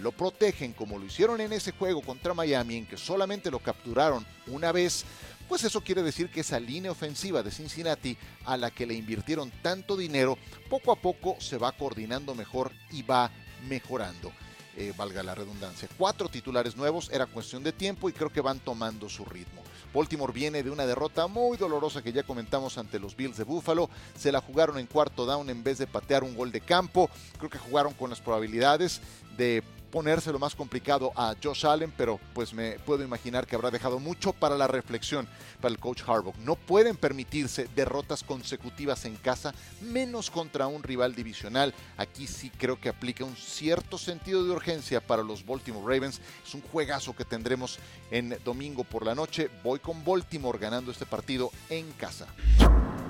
lo 0.02 0.12
protegen 0.12 0.74
como 0.74 0.98
lo 0.98 1.06
hicieron 1.06 1.42
en 1.42 1.54
ese 1.54 1.72
juego 1.72 2.02
contra 2.02 2.34
Miami, 2.34 2.78
en 2.78 2.86
que 2.86 2.98
solamente 2.98 3.52
lo 3.52 3.60
capturaron 3.60 4.26
una 4.48 4.72
vez, 4.72 5.06
pues 5.48 5.64
eso 5.64 5.82
quiere 5.82 6.04
decir 6.04 6.30
que 6.30 6.42
esa 6.42 6.60
línea 6.60 6.92
ofensiva 6.92 7.44
de 7.44 7.52
Cincinnati, 7.52 8.18
a 8.46 8.58
la 8.58 8.72
que 8.72 8.86
le 8.86 8.94
invirtieron 8.94 9.52
tanto 9.62 9.96
dinero, 9.96 10.38
poco 10.70 10.92
a 10.92 10.96
poco 10.96 11.38
se 11.40 11.58
va 11.58 11.72
coordinando 11.72 12.36
mejor 12.36 12.72
y 12.92 13.04
va 13.04 13.32
mejorando. 13.68 14.32
Eh, 14.78 14.92
valga 14.98 15.24
la 15.24 15.34
redundancia. 15.34 15.88
Cuatro 15.98 16.28
titulares 16.28 16.76
nuevos, 16.76 17.10
era 17.14 17.28
cuestión 17.28 17.64
de 17.64 17.72
tiempo 17.72 18.10
y 18.10 18.14
creo 18.14 18.30
que 18.30 18.42
van 18.42 18.60
tomando 18.60 19.08
su 19.08 19.24
ritmo. 19.24 19.64
Baltimore 19.94 20.34
viene 20.34 20.62
de 20.62 20.70
una 20.70 20.86
derrota 20.86 21.28
muy 21.28 21.56
dolorosa 21.56 22.02
que 22.02 22.12
ya 22.12 22.24
comentamos 22.24 22.78
ante 22.78 23.00
los 23.00 23.16
Bills 23.16 23.38
de 23.38 23.46
Buffalo. 23.46 23.90
Se 24.18 24.34
la 24.34 24.42
jugaron 24.42 24.78
en 24.78 24.88
cuarto 24.88 25.26
down 25.26 25.50
en 25.50 25.64
vez 25.64 25.78
de 25.78 25.88
patear 25.88 26.26
un 26.26 26.36
gol 26.36 26.52
de 26.52 26.60
campo. 26.60 27.10
Creo 27.38 27.50
que 27.50 27.58
jugaron 27.58 27.94
con 27.94 28.10
las 28.10 28.20
probabilidades 28.20 29.00
de 29.38 29.64
ponerse 29.96 30.34
lo 30.34 30.40
más 30.40 30.56
complicado 30.56 31.14
a 31.16 31.34
Josh 31.42 31.66
Allen, 31.66 31.94
pero 31.96 32.20
pues 32.34 32.54
me 32.54 32.72
puedo 32.80 33.02
imaginar 33.02 33.48
que 33.48 33.56
habrá 33.56 33.72
dejado 33.72 33.98
mucho 33.98 34.34
para 34.34 34.58
la 34.58 34.68
reflexión 34.68 35.26
para 35.62 35.72
el 35.74 35.80
coach 35.80 36.02
Harbaugh. 36.06 36.36
No 36.40 36.58
pueden 36.58 36.98
permitirse 36.98 37.70
derrotas 37.74 38.22
consecutivas 38.22 39.06
en 39.06 39.16
casa, 39.16 39.54
menos 39.80 40.30
contra 40.30 40.68
un 40.68 40.84
rival 40.84 41.16
divisional. 41.16 41.74
Aquí 41.96 42.28
sí 42.28 42.50
creo 42.50 42.78
que 42.78 42.90
aplica 42.90 43.24
un 43.24 43.38
cierto 43.38 43.98
sentido 43.98 44.44
de 44.44 44.52
urgencia 44.52 45.00
para 45.00 45.24
los 45.24 45.46
Baltimore 45.46 45.96
Ravens. 45.96 46.20
Es 46.46 46.54
un 46.54 46.62
juegazo 46.62 47.16
que 47.16 47.24
tendremos 47.24 47.80
en 48.12 48.38
domingo 48.44 48.84
por 48.84 49.06
la 49.06 49.16
noche. 49.16 49.50
Voy 49.64 49.80
con 49.80 50.04
Baltimore 50.04 50.60
ganando 50.60 50.92
este 50.92 51.06
partido 51.06 51.52
en 51.70 51.90
casa. 51.94 52.28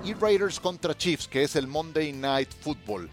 Y 0.04 0.13
Raiders 0.13 0.60
contra 0.60 0.95
Chiefs, 0.95 1.28
que 1.28 1.41
es 1.41 1.56
el 1.56 1.65
Monday 1.65 2.13
Night 2.13 2.52
Football. 2.62 3.10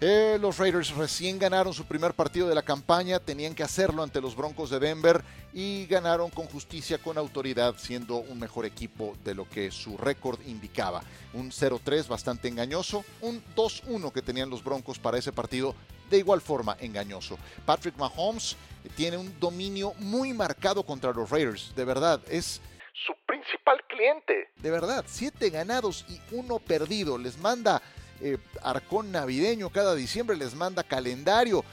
Eh, 0.00 0.38
los 0.40 0.58
Raiders 0.58 0.94
recién 0.94 1.40
ganaron 1.40 1.74
su 1.74 1.84
primer 1.84 2.14
partido 2.14 2.48
de 2.48 2.54
la 2.54 2.62
campaña, 2.62 3.18
tenían 3.18 3.52
que 3.52 3.64
hacerlo 3.64 4.04
ante 4.04 4.20
los 4.20 4.36
Broncos 4.36 4.70
de 4.70 4.78
Denver 4.78 5.24
y 5.52 5.86
ganaron 5.86 6.30
con 6.30 6.46
justicia, 6.46 6.98
con 6.98 7.18
autoridad, 7.18 7.74
siendo 7.78 8.18
un 8.18 8.38
mejor 8.38 8.64
equipo 8.64 9.16
de 9.24 9.34
lo 9.34 9.48
que 9.48 9.72
su 9.72 9.96
récord 9.96 10.38
indicaba. 10.46 11.02
Un 11.32 11.50
0-3 11.50 12.06
bastante 12.06 12.46
engañoso, 12.46 13.04
un 13.22 13.42
2-1 13.56 14.12
que 14.12 14.22
tenían 14.22 14.50
los 14.50 14.62
Broncos 14.62 15.00
para 15.00 15.18
ese 15.18 15.32
partido, 15.32 15.74
de 16.08 16.18
igual 16.18 16.40
forma 16.40 16.76
engañoso. 16.78 17.36
Patrick 17.66 17.96
Mahomes 17.96 18.56
tiene 18.94 19.16
un 19.16 19.40
dominio 19.40 19.94
muy 19.98 20.32
marcado 20.32 20.84
contra 20.84 21.12
los 21.12 21.28
Raiders, 21.28 21.74
de 21.74 21.84
verdad, 21.84 22.20
es 22.28 22.60
su 23.04 23.14
principal 23.26 23.82
cliente. 23.88 24.50
De 24.56 24.70
verdad, 24.70 25.04
siete 25.08 25.50
ganados 25.50 26.04
y 26.08 26.20
uno 26.34 26.58
perdido. 26.58 27.18
Les 27.18 27.38
manda 27.38 27.80
eh, 28.20 28.38
arcón 28.62 29.12
navideño 29.12 29.70
cada 29.70 29.94
diciembre, 29.94 30.36
les 30.36 30.54
manda 30.54 30.82
calendario. 30.82 31.64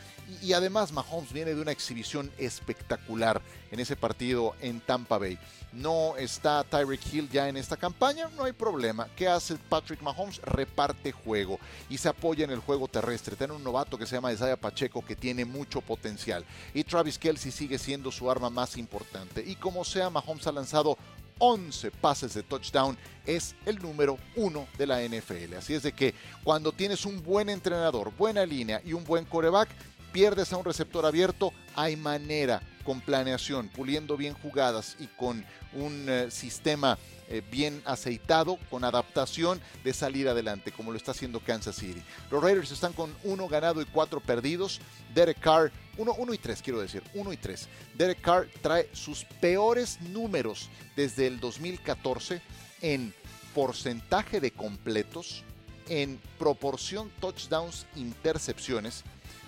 Y, 0.41 0.53
además 0.53 0.91
Mahomes 0.91 1.31
viene 1.31 1.53
de 1.53 1.61
una 1.61 1.71
exhibición 1.71 2.31
espectacular 2.39 3.41
en 3.71 3.79
ese 3.79 3.95
partido 3.95 4.55
en 4.59 4.79
Tampa 4.81 5.19
Bay. 5.19 5.37
No 5.71 6.15
está 6.17 6.63
Tyreek 6.63 7.13
Hill 7.13 7.29
ya 7.29 7.47
en 7.47 7.57
esta 7.57 7.77
campaña, 7.77 8.29
no 8.35 8.45
hay 8.45 8.53
problema. 8.53 9.07
¿Qué 9.15 9.27
hace 9.27 9.55
Patrick 9.55 10.01
Mahomes? 10.01 10.41
Reparte 10.41 11.11
juego 11.11 11.59
y 11.89 11.97
se 11.97 12.09
apoya 12.09 12.43
en 12.43 12.51
el 12.51 12.59
juego 12.59 12.87
terrestre. 12.87 13.35
Tiene 13.35 13.53
un 13.53 13.63
novato 13.63 13.97
que 13.97 14.07
se 14.07 14.15
llama 14.15 14.31
Isaiah 14.31 14.55
Pacheco 14.55 15.05
que 15.05 15.15
tiene 15.15 15.45
mucho 15.45 15.81
potencial. 15.81 16.43
Y 16.73 16.83
Travis 16.85 17.19
Kelsey 17.19 17.51
sigue 17.51 17.77
siendo 17.77 18.11
su 18.11 18.31
arma 18.31 18.49
más 18.49 18.77
importante. 18.77 19.43
Y 19.45 19.55
como 19.55 19.83
sea, 19.83 20.09
Mahomes 20.09 20.47
ha 20.47 20.51
lanzado 20.53 20.97
11 21.39 21.91
pases 21.91 22.33
de 22.33 22.43
touchdown, 22.43 22.97
es 23.25 23.55
el 23.65 23.79
número 23.79 24.17
uno 24.35 24.67
de 24.77 24.87
la 24.87 25.01
NFL. 25.01 25.55
Así 25.57 25.73
es 25.73 25.83
de 25.83 25.91
que 25.91 26.13
cuando 26.43 26.71
tienes 26.71 27.05
un 27.05 27.21
buen 27.23 27.49
entrenador, 27.49 28.13
buena 28.15 28.45
línea 28.45 28.81
y 28.85 28.93
un 28.93 29.03
buen 29.03 29.25
coreback, 29.25 29.69
pierdes 30.11 30.53
a 30.53 30.57
un 30.57 30.65
receptor 30.65 31.05
abierto, 31.05 31.51
hay 31.75 31.95
manera 31.95 32.61
con 32.85 33.01
planeación, 33.01 33.67
puliendo 33.67 34.15
bien 34.15 34.33
jugadas 34.33 34.95
y 34.99 35.07
con 35.07 35.43
un 35.73 36.05
eh, 36.07 36.31
sistema 36.31 36.97
eh, 37.27 37.41
bien 37.51 37.81
aceitado, 37.85 38.57
con 38.69 38.83
adaptación 38.83 39.59
de 39.83 39.93
salir 39.93 40.27
adelante, 40.27 40.71
como 40.71 40.91
lo 40.91 40.97
está 40.97 41.11
haciendo 41.11 41.39
Kansas 41.39 41.75
City. 41.75 42.01
Los 42.29 42.43
Raiders 42.43 42.71
están 42.71 42.93
con 42.93 43.15
uno 43.23 43.47
ganado 43.47 43.81
y 43.81 43.85
cuatro 43.85 44.19
perdidos. 44.19 44.79
Derek 45.13 45.39
Carr, 45.39 45.71
uno, 45.97 46.13
uno 46.17 46.33
y 46.33 46.37
tres, 46.37 46.61
quiero 46.61 46.81
decir, 46.81 47.01
uno 47.13 47.33
y 47.33 47.37
tres. 47.37 47.67
Derek 47.95 48.21
Carr 48.21 48.47
trae 48.61 48.89
sus 48.93 49.25
peores 49.41 49.99
números 50.01 50.69
desde 50.95 51.27
el 51.27 51.39
2014 51.39 52.41
en 52.81 53.13
porcentaje 53.55 54.39
de 54.39 54.51
completos, 54.51 55.43
en 55.89 56.19
proporción 56.37 57.09
touchdowns, 57.19 57.85
intercepciones 57.95 59.03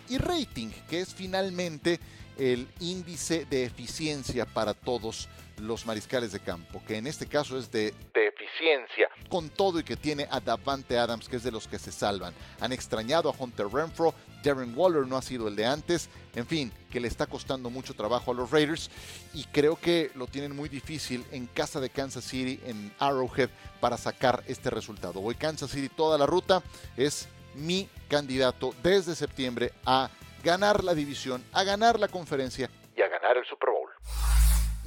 y 0.10 0.18
rating, 0.18 0.70
que 0.90 1.02
es 1.02 1.14
finalmente 1.14 2.00
el 2.38 2.68
índice 2.80 3.46
de 3.46 3.66
eficiencia 3.66 4.46
para 4.46 4.74
todos 4.74 5.28
los 5.58 5.86
mariscales 5.86 6.32
de 6.32 6.40
campo, 6.40 6.82
que 6.86 6.98
en 6.98 7.08
este 7.08 7.28
caso 7.28 7.58
es 7.58 7.72
de, 7.72 7.94
eficiencia, 8.14 9.10
con 9.30 9.50
todo 9.50 9.80
y 9.80 9.84
que 9.84 9.96
tiene 9.96 10.28
a 10.30 10.40
Davante 10.40 10.98
Adams, 10.98 11.28
que 11.28 11.38
es 11.38 11.44
de 11.44 11.52
los 11.52 11.68
que 11.68 11.80
se 11.80 11.92
salvan. 11.92 12.34
Han 12.60 12.72
extrañado 12.72 13.30
a 13.30 13.36
Hunter 13.38 13.68
Renfro, 13.68 14.14
Darren 14.44 14.74
Waller 14.76 15.08
no 15.08 15.18
ha 15.18 15.22
sido 15.22 15.48
el 15.48 15.56
de 15.56 15.66
antes, 15.66 16.10
en 16.36 16.46
fin, 16.46 16.72
que 16.92 17.00
le 17.00 17.08
está 17.08 17.26
costando 17.26 17.70
mucho 17.70 17.94
trabajo 17.94 18.32
a 18.32 18.34
los 18.34 18.52
Raiders 18.52 18.90
y 19.34 19.44
creo 19.46 19.76
que 19.76 20.12
lo 20.16 20.28
tienen 20.28 20.56
muy 20.56 20.70
difícil 20.70 21.26
en 21.32 21.48
casa 21.48 21.80
de 21.80 21.90
Kansas 21.90 22.24
City, 22.24 22.60
en 22.66 22.94
Arrowhead, 23.00 23.50
para 23.80 23.98
sacar 23.98 24.44
este 24.48 24.70
resultado. 24.70 25.20
Hoy 25.22 25.36
Kansas 25.36 25.72
City 25.72 25.90
toda 25.90 26.18
la 26.18 26.26
ruta 26.26 26.62
es 26.96 27.28
mi 27.56 27.90
candidato 28.08 28.74
desde 28.84 29.16
septiembre 29.16 29.72
a 29.86 30.10
ganar 30.44 30.84
la 30.84 30.94
división, 30.94 31.44
a 31.52 31.64
ganar 31.64 32.00
la 32.00 32.08
conferencia 32.08 32.70
y 32.96 33.02
a 33.02 33.08
ganar 33.08 33.38
el 33.38 33.46
Super 33.46 33.70
Bowl. 33.70 33.87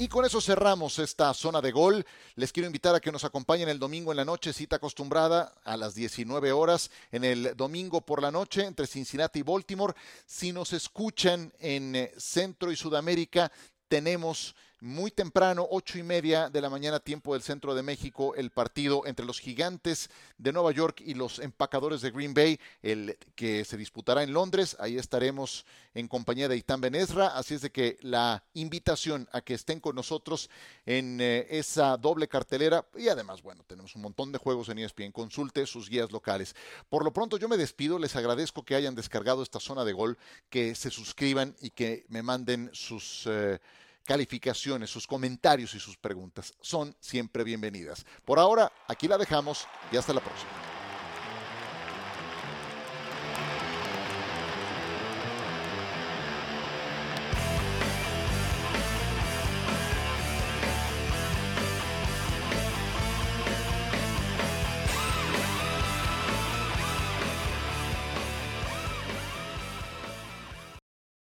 Y 0.00 0.08
con 0.08 0.24
eso 0.24 0.40
cerramos 0.40 0.98
esta 0.98 1.34
zona 1.34 1.60
de 1.60 1.72
gol. 1.72 2.06
Les 2.34 2.52
quiero 2.52 2.66
invitar 2.66 2.94
a 2.94 3.00
que 3.00 3.12
nos 3.12 3.24
acompañen 3.24 3.68
el 3.68 3.78
domingo 3.78 4.12
en 4.12 4.16
la 4.16 4.24
noche, 4.24 4.54
cita 4.54 4.76
acostumbrada 4.76 5.52
a 5.62 5.76
las 5.76 5.94
19 5.94 6.52
horas, 6.52 6.90
en 7.12 7.22
el 7.22 7.54
domingo 7.54 8.00
por 8.00 8.22
la 8.22 8.30
noche 8.30 8.64
entre 8.64 8.86
Cincinnati 8.86 9.40
y 9.40 9.42
Baltimore. 9.42 9.92
Si 10.24 10.52
nos 10.52 10.72
escuchan 10.72 11.52
en 11.60 11.94
eh, 11.94 12.12
Centro 12.16 12.72
y 12.72 12.76
Sudamérica, 12.76 13.52
tenemos 13.88 14.54
muy 14.80 15.10
temprano, 15.10 15.66
ocho 15.70 15.98
y 15.98 16.02
media 16.02 16.48
de 16.48 16.60
la 16.60 16.70
mañana, 16.70 17.00
tiempo 17.00 17.34
del 17.34 17.42
centro 17.42 17.74
de 17.74 17.82
México, 17.82 18.34
el 18.34 18.50
partido 18.50 19.06
entre 19.06 19.26
los 19.26 19.38
gigantes 19.38 20.08
de 20.38 20.52
Nueva 20.52 20.72
York 20.72 21.02
y 21.04 21.14
los 21.14 21.38
empacadores 21.38 22.00
de 22.00 22.10
Green 22.10 22.32
Bay, 22.32 22.58
el 22.82 23.18
que 23.34 23.64
se 23.64 23.76
disputará 23.76 24.22
en 24.22 24.32
Londres. 24.32 24.76
Ahí 24.80 24.96
estaremos 24.96 25.66
en 25.94 26.08
compañía 26.08 26.48
de 26.48 26.56
Itán 26.56 26.80
Benesra. 26.80 27.28
Así 27.28 27.54
es 27.54 27.60
de 27.60 27.70
que 27.70 27.98
la 28.00 28.42
invitación 28.54 29.28
a 29.32 29.42
que 29.42 29.54
estén 29.54 29.80
con 29.80 29.94
nosotros 29.94 30.48
en 30.86 31.20
eh, 31.20 31.46
esa 31.50 31.96
doble 31.96 32.28
cartelera. 32.28 32.86
Y 32.96 33.08
además, 33.08 33.42
bueno, 33.42 33.64
tenemos 33.66 33.94
un 33.96 34.02
montón 34.02 34.32
de 34.32 34.38
juegos 34.38 34.68
en 34.70 34.78
ESPN. 34.78 35.12
Consulte 35.12 35.66
sus 35.66 35.90
guías 35.90 36.10
locales. 36.10 36.54
Por 36.88 37.04
lo 37.04 37.12
pronto, 37.12 37.36
yo 37.36 37.48
me 37.48 37.56
despido. 37.56 37.98
Les 37.98 38.16
agradezco 38.16 38.64
que 38.64 38.74
hayan 38.74 38.94
descargado 38.94 39.42
esta 39.42 39.60
zona 39.60 39.84
de 39.84 39.92
gol, 39.92 40.16
que 40.48 40.74
se 40.74 40.90
suscriban 40.90 41.54
y 41.60 41.70
que 41.70 42.06
me 42.08 42.22
manden 42.22 42.70
sus. 42.72 43.26
Eh, 43.26 43.58
calificaciones, 44.04 44.90
sus 44.90 45.06
comentarios 45.06 45.74
y 45.74 45.80
sus 45.80 45.96
preguntas 45.96 46.54
son 46.60 46.96
siempre 47.00 47.44
bienvenidas. 47.44 48.04
Por 48.24 48.38
ahora, 48.38 48.72
aquí 48.88 49.08
la 49.08 49.18
dejamos 49.18 49.66
y 49.92 49.96
hasta 49.96 50.12
la 50.12 50.20
próxima. 50.20 50.69